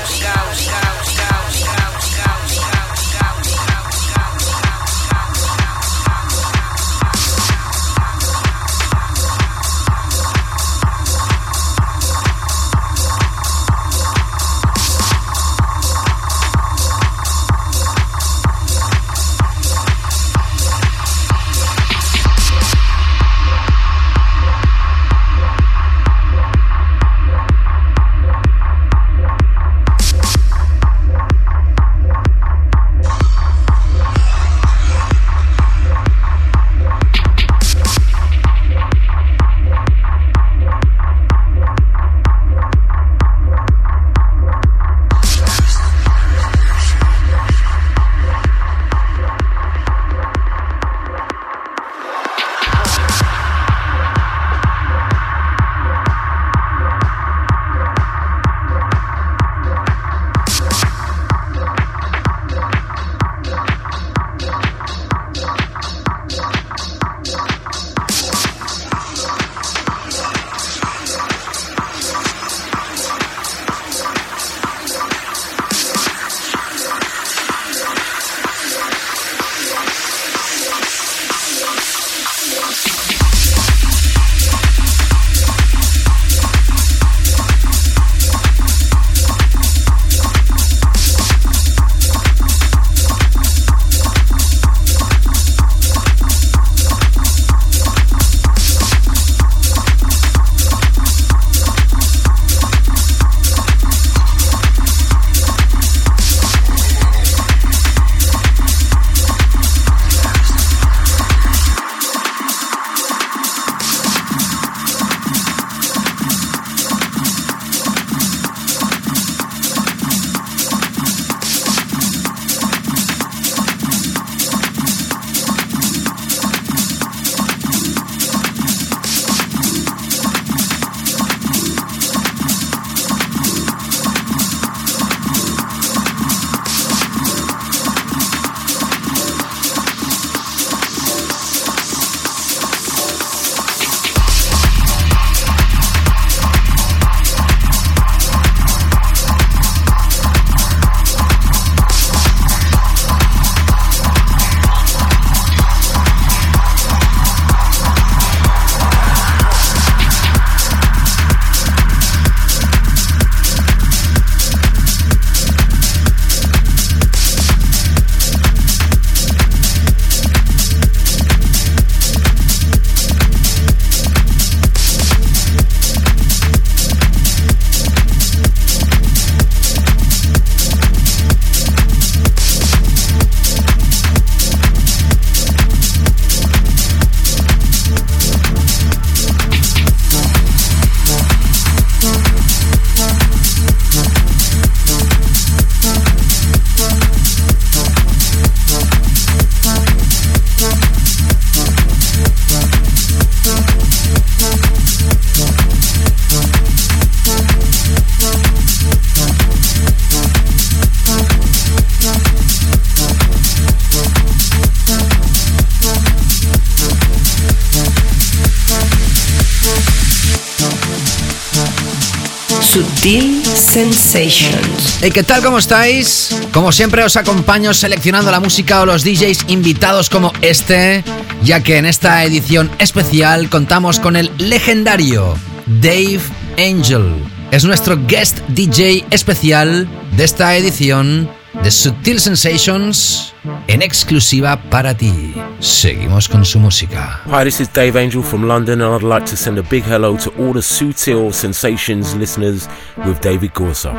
[223.01, 224.99] Sutil Sensations.
[225.01, 225.41] Hey, ¿qué tal?
[225.41, 226.39] ¿Cómo estáis?
[226.53, 231.03] Como siempre os acompaño seleccionando la música o los DJs invitados como este,
[231.41, 235.33] ya que en esta edición especial contamos con el legendario
[235.65, 236.21] Dave
[236.59, 237.15] Angel.
[237.49, 241.27] Es nuestro guest DJ especial de esta edición
[241.63, 243.33] de Sutil Sensations
[243.67, 245.35] en exclusiva para ti.
[245.59, 247.21] Seguimos con su música.
[247.27, 250.17] Hi, this is Dave Angel from London, and I'd like to send a big hello
[250.17, 252.67] to all the Sutil Sensations listeners
[253.05, 253.93] with David Gorsa.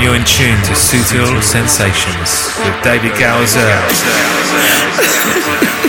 [0.00, 3.68] You're in tune to Sutil Sensations with David Gowser.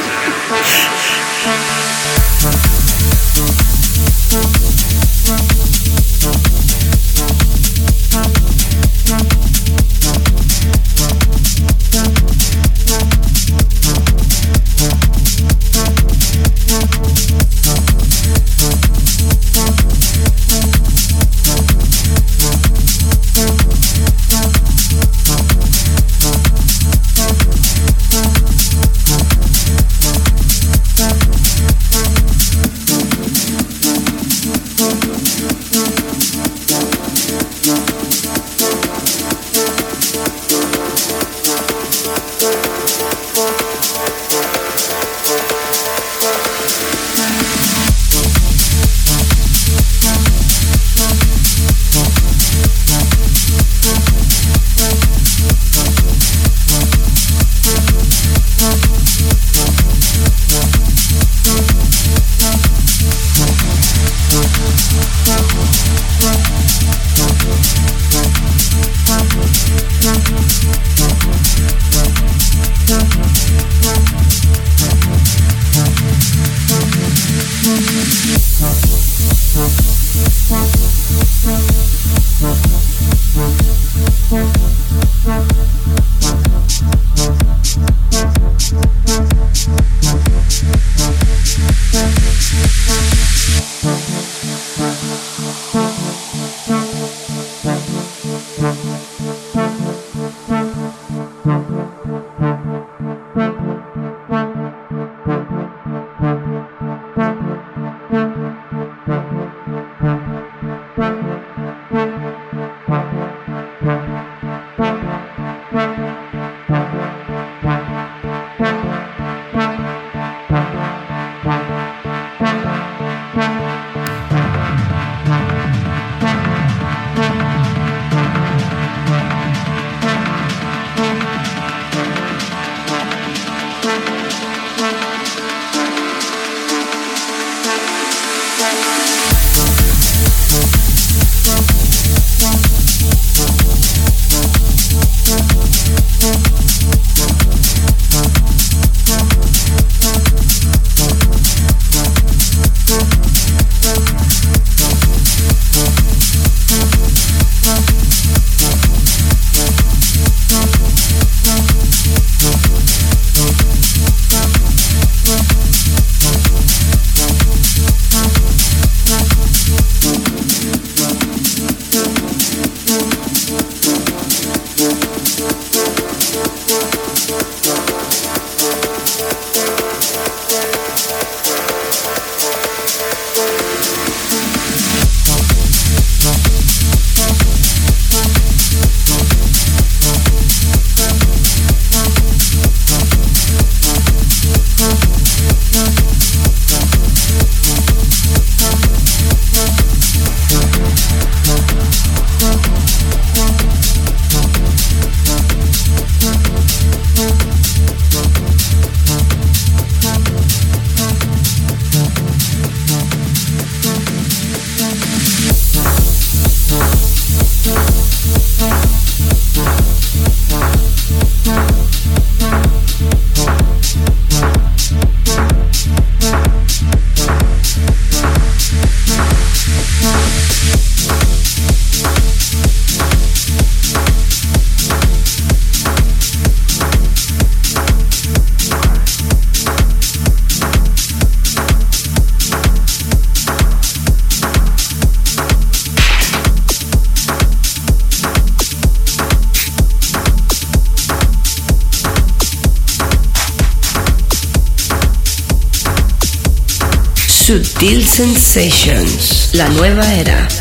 [258.13, 260.60] Sensations, la nueva era.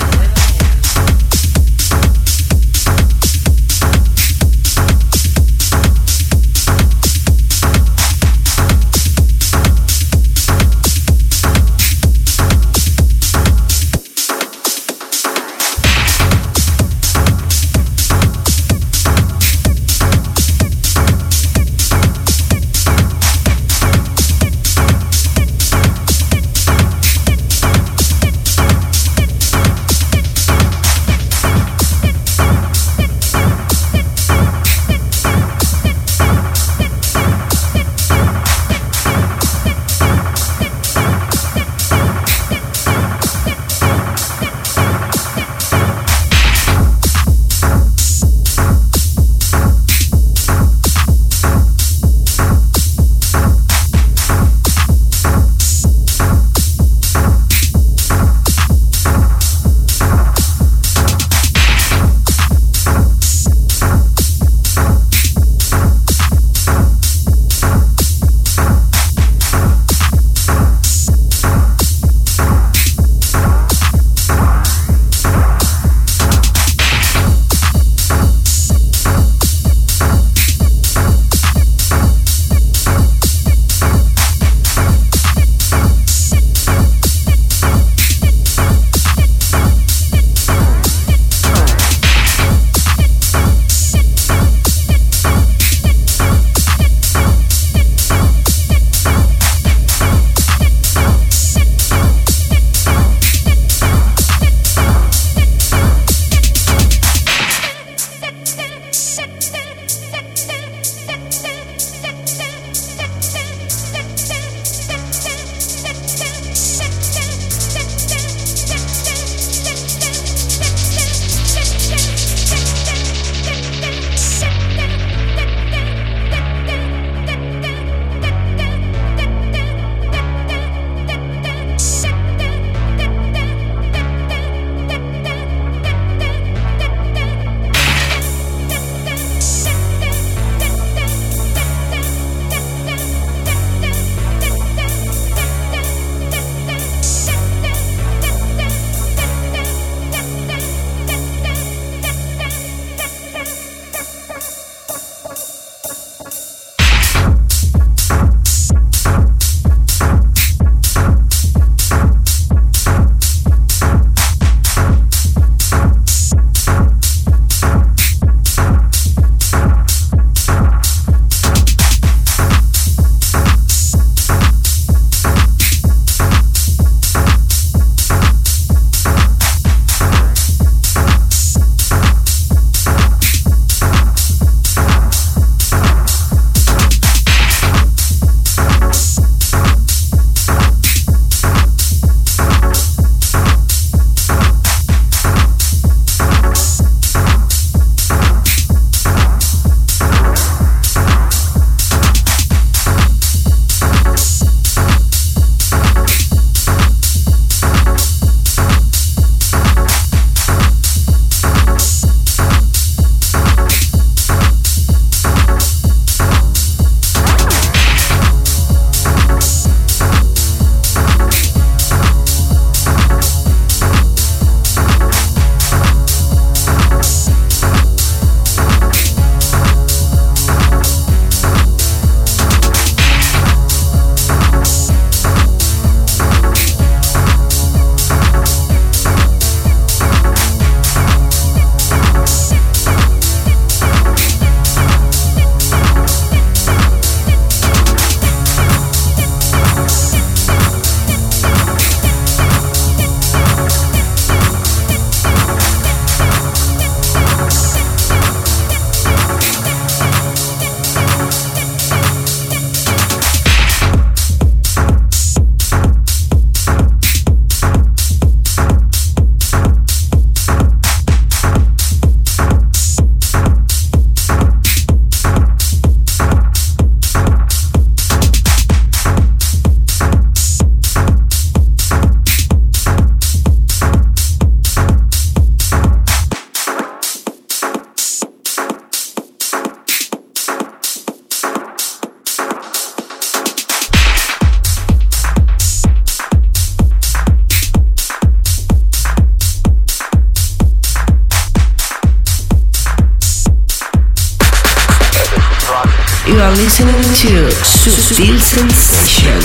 [307.21, 309.45] To Sutil Sensations.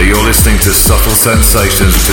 [0.00, 2.10] You're listening to Subtle Sensations.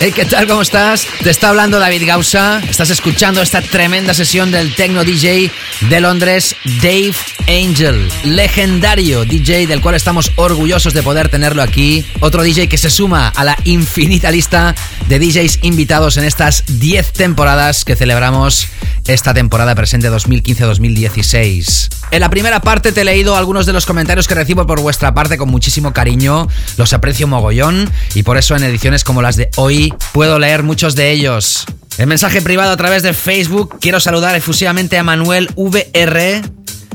[0.00, 0.46] Hey, ¿qué tal?
[0.46, 1.06] ¿Cómo estás?
[1.22, 2.60] Te está hablando David Gausa.
[2.68, 5.52] Estás escuchando esta tremenda sesión del Tecno DJ
[5.88, 7.14] de Londres, Dave
[7.46, 8.08] Angel.
[8.24, 12.04] Legendario DJ del cual estamos orgullosos de poder tenerlo aquí.
[12.20, 14.74] Otro DJ que se suma a la infinita lista
[15.06, 18.68] de DJs invitados en estas 10 temporadas que celebramos
[19.08, 21.88] esta temporada presente 2015-2016.
[22.10, 25.14] En la primera parte te he leído algunos de los comentarios que recibo por vuestra
[25.14, 26.46] parte con muchísimo cariño.
[26.76, 30.94] Los aprecio mogollón y por eso en ediciones como las de hoy puedo leer muchos
[30.94, 31.64] de ellos.
[31.96, 36.42] En mensaje privado a través de Facebook quiero saludar efusivamente a Manuel VR.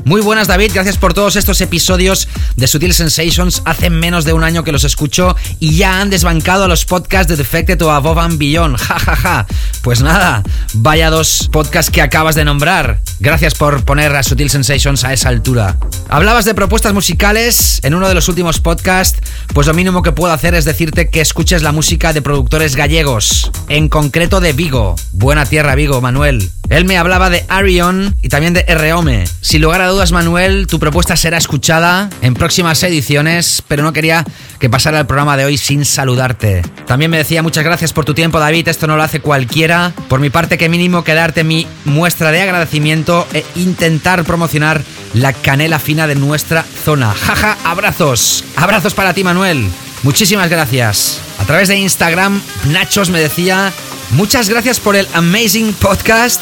[0.06, 3.62] Muy buenas David, gracias por todos estos episodios de Sutil Sensations.
[3.64, 7.36] Hace menos de un año que los escucho y ya han desbancado los podcasts de
[7.36, 8.76] Defected o Above and Beyond.
[8.84, 9.46] Ja, ja, ja.
[9.82, 10.42] Pues nada,
[10.74, 13.00] vaya dos podcasts que acabas de nombrar.
[13.18, 15.78] Gracias por poner a Sutil Sensations a esa altura.
[16.10, 19.20] Hablabas de propuestas musicales en uno de los últimos podcasts,
[19.54, 23.50] pues lo mínimo que puedo hacer es decirte que escuches la música de productores gallegos,
[23.68, 24.96] en concreto de Vigo.
[25.12, 26.50] Buena tierra, Vigo, Manuel.
[26.70, 29.24] Él me hablaba de Arion y también de Rome.
[29.40, 34.24] Sin lugar a Manuel, tu propuesta será escuchada en próximas ediciones, pero no quería
[34.58, 36.62] que pasara el programa de hoy sin saludarte.
[36.86, 39.92] También me decía muchas gracias por tu tiempo, David, esto no lo hace cualquiera.
[40.08, 44.82] Por mi parte, que mínimo que darte mi muestra de agradecimiento e intentar promocionar
[45.14, 47.14] la canela fina de nuestra zona.
[47.14, 48.44] Jaja, abrazos.
[48.56, 49.64] Abrazos para ti, Manuel.
[50.02, 51.20] Muchísimas gracias.
[51.38, 52.42] A través de Instagram,
[52.72, 53.72] Nachos me decía,
[54.10, 56.40] muchas gracias por el amazing podcast.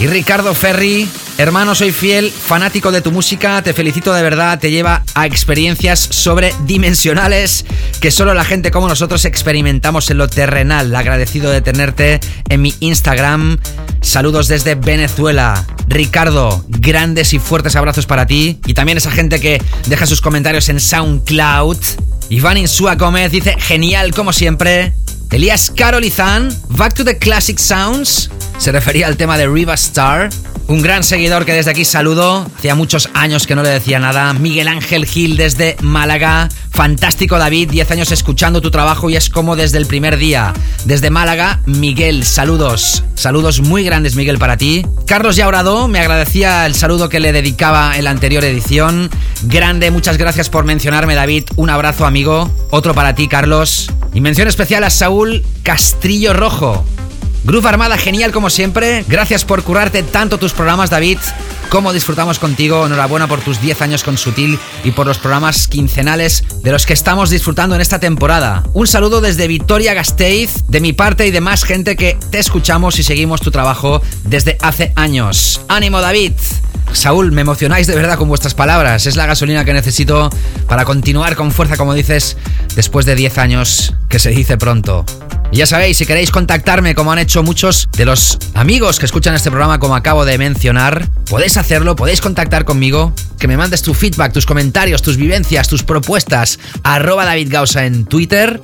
[0.00, 1.06] Y Ricardo Ferri,
[1.36, 6.00] hermano, soy fiel, fanático de tu música, te felicito de verdad, te lleva a experiencias
[6.00, 7.66] sobredimensionales
[8.00, 10.96] que solo la gente como nosotros experimentamos en lo terrenal.
[10.96, 12.18] Agradecido de tenerte
[12.48, 13.58] en mi Instagram.
[14.00, 15.66] Saludos desde Venezuela.
[15.86, 18.58] Ricardo, grandes y fuertes abrazos para ti.
[18.64, 21.76] Y también esa gente que deja sus comentarios en SoundCloud.
[22.30, 24.94] Iván Insúa Gómez dice, genial como siempre.
[25.30, 30.28] Elías Carolizán, Back to the Classic Sounds, se refería al tema de Riva Star.
[30.66, 32.46] Un gran seguidor que desde aquí saludo.
[32.56, 34.32] Hacía muchos años que no le decía nada.
[34.34, 36.48] Miguel Ángel Gil desde Málaga.
[36.70, 40.52] Fantástico David, 10 años escuchando tu trabajo y es como desde el primer día.
[40.84, 43.02] Desde Málaga, Miguel, saludos.
[43.14, 44.86] Saludos muy grandes, Miguel, para ti.
[45.06, 49.10] Carlos Yaurado me agradecía el saludo que le dedicaba en la anterior edición.
[49.42, 51.44] Grande, muchas gracias por mencionarme, David.
[51.56, 52.50] Un abrazo, amigo.
[52.70, 53.90] Otro para ti, Carlos.
[54.12, 55.19] Y mención especial a Saúl
[55.62, 56.84] Castrillo Rojo.
[57.44, 59.04] Groove Armada, genial como siempre.
[59.06, 61.18] Gracias por curarte tanto tus programas, David.
[61.68, 62.86] Cómo disfrutamos contigo.
[62.86, 66.94] Enhorabuena por tus 10 años con Sutil y por los programas quincenales de los que
[66.94, 68.64] estamos disfrutando en esta temporada.
[68.72, 72.98] Un saludo desde Victoria Gasteiz, de mi parte y de más gente que te escuchamos
[72.98, 75.60] y seguimos tu trabajo desde hace años.
[75.68, 76.32] ¡Ánimo, David!
[76.92, 79.06] Saúl, me emocionáis de verdad con vuestras palabras.
[79.06, 80.30] Es la gasolina que necesito
[80.68, 82.36] para continuar con fuerza, como dices,
[82.74, 85.04] después de 10 años, que se dice pronto.
[85.52, 89.34] Y ya sabéis, si queréis contactarme, como han hecho muchos de los amigos que escuchan
[89.34, 93.94] este programa, como acabo de mencionar, podéis hacerlo, podéis contactar conmigo, que me mandes tu
[93.94, 98.60] feedback, tus comentarios, tus vivencias, tus propuestas, arroba David Gausa en Twitter.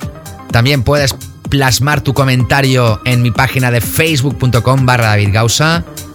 [0.51, 1.13] También puedes
[1.49, 5.15] plasmar tu comentario en mi página de facebook.com barra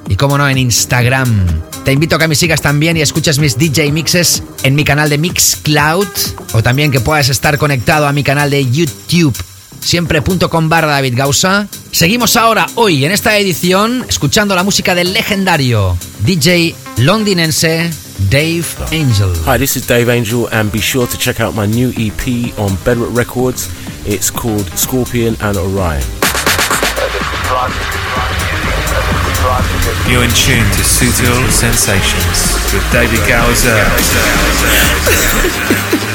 [0.08, 1.46] y como no en Instagram.
[1.84, 5.08] Te invito a que me sigas también y escuches mis DJ mixes en mi canal
[5.08, 6.06] de Mixcloud
[6.52, 9.36] o también que puedas estar conectado a mi canal de YouTube
[9.82, 11.68] siempre.com barra David Gausa.
[11.90, 17.90] Seguimos ahora, hoy, en esta edición, escuchando la música del legendario DJ londinense
[18.30, 19.32] Dave Angel.
[19.46, 22.76] Hi, this is Dave Angel, and be sure to check out my new EP on
[22.84, 23.68] Bedrock Records.
[24.06, 26.02] It's called Scorpion and Orion.
[30.08, 33.78] You're in tune to Sutil Sensations with David Gowser.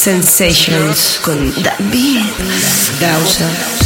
[0.00, 2.24] Sensations con David
[2.98, 3.79] Gausa.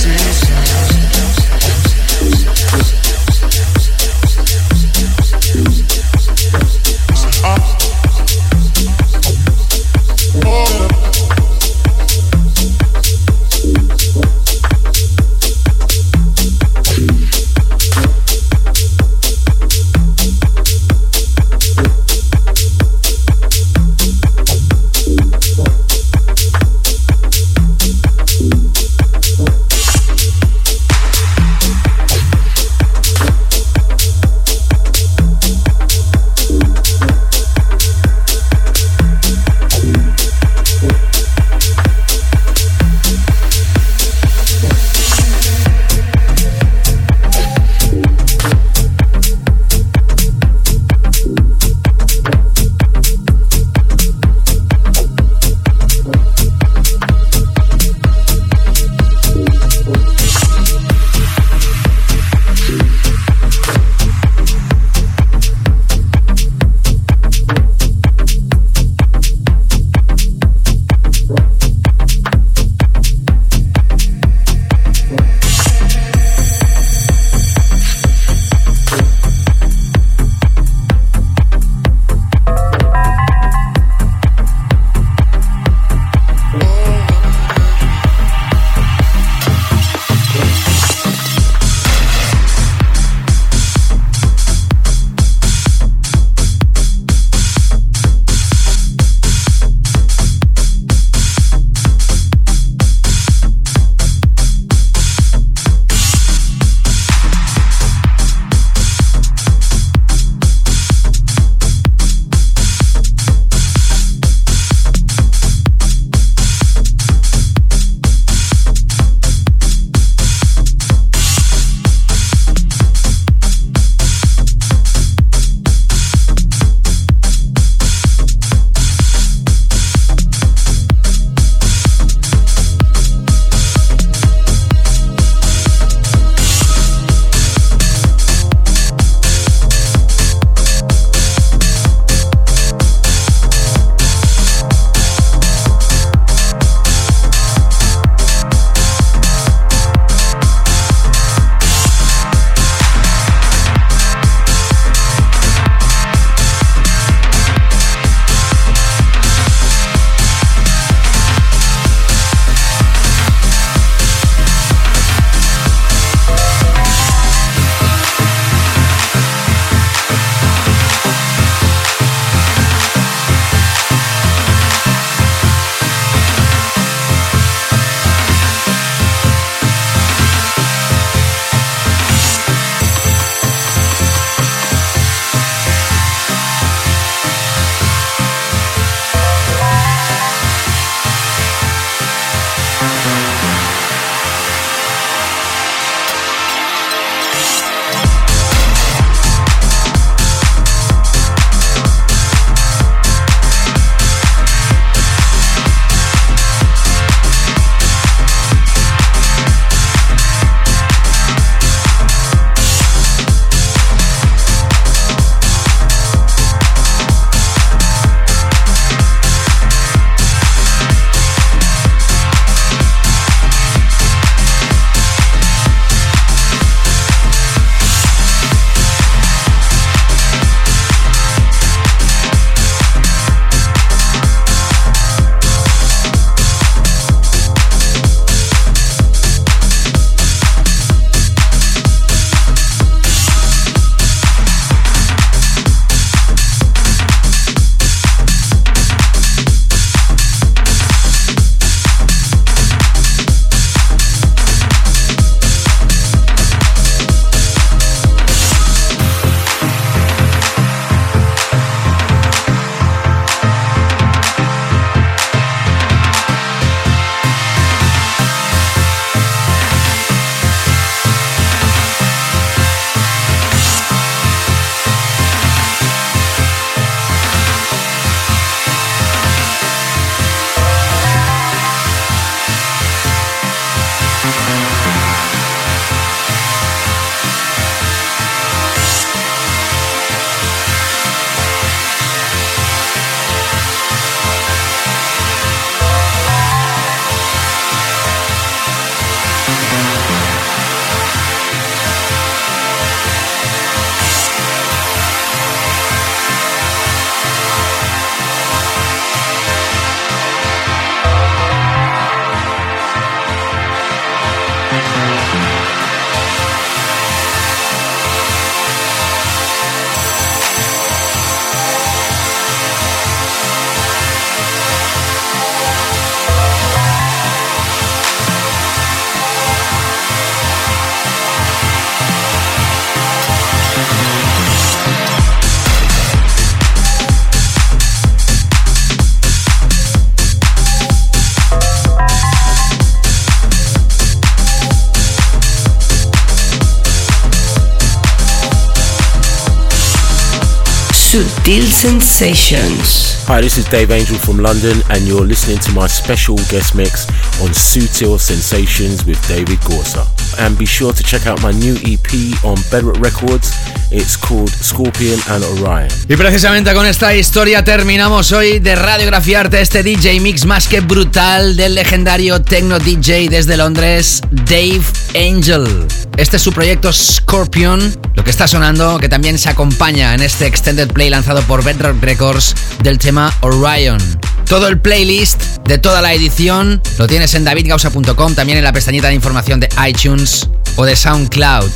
[351.84, 353.22] Sensations.
[353.26, 357.06] Hi, this is Dave Angel from London, and you're listening to my special guest mix
[357.42, 360.06] on Sutil Sensations with David Gorsa.
[360.40, 363.52] And be sure to check out my new EP on Bedrock Records.
[363.92, 365.90] It's called Scorpion and Orion.
[366.08, 371.54] Y precisamente con esta historia terminamos hoy de radiografiarte este DJ mix más que brutal
[371.54, 374.84] del legendario techno DJ desde Londres, Dave
[375.14, 375.86] Angel.
[376.16, 380.46] Este es su proyecto Scorpion, lo que está sonando, que también se acompaña en este
[380.46, 382.54] extended play lanzado por Bedrock Records
[382.84, 383.98] del tema Orion.
[384.46, 389.08] Todo el playlist de toda la edición lo tienes en davidgausa.com, también en la pestañita
[389.08, 391.70] de información de iTunes o de SoundCloud.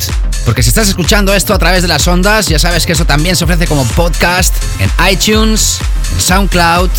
[0.45, 3.35] Porque si estás escuchando esto a través de las ondas, ya sabes que eso también
[3.35, 5.79] se ofrece como podcast en iTunes,
[6.15, 6.91] en SoundCloud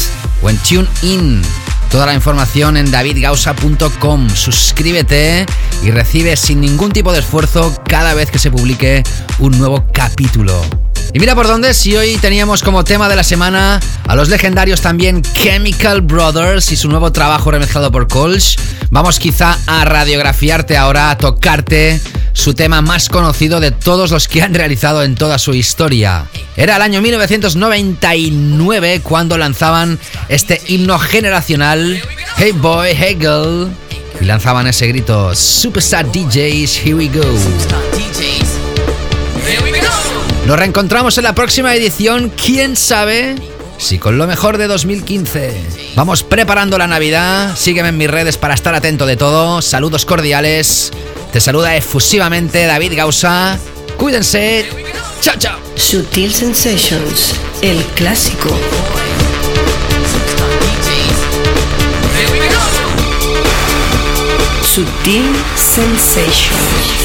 [0.41, 1.41] o en TuneIn.
[1.89, 4.29] Toda la información en davidgausa.com.
[4.29, 5.45] Suscríbete
[5.83, 9.03] y recibe sin ningún tipo de esfuerzo cada vez que se publique
[9.39, 10.61] un nuevo capítulo.
[11.11, 14.81] Y mira por dónde, si hoy teníamos como tema de la semana a los legendarios
[14.81, 18.59] también Chemical Brothers y su nuevo trabajo remezclado por Colch,
[18.91, 21.99] vamos quizá a radiografiarte ahora, a tocarte
[22.33, 26.25] su tema más conocido de todos los que han realizado en toda su historia.
[26.55, 31.99] Era el año 1999 cuando lanzaban este himno generacional,
[32.37, 33.71] Hey Boy, Hey Girl,
[34.21, 37.23] y lanzaban ese grito, Superstar DJs, Here We Go.
[40.49, 43.35] Nos reencontramos en la próxima edición, quién sabe
[43.77, 45.93] si con lo mejor de 2015.
[45.95, 50.89] Vamos preparando la Navidad, sígueme en mis redes para estar atento de todo, saludos cordiales,
[51.31, 53.59] te saluda efusivamente David Gausa,
[53.95, 54.65] cuídense,
[55.21, 55.59] chao chao.
[55.75, 58.49] Sutil Sensations, el clásico.
[64.63, 66.99] Sutil Sensations.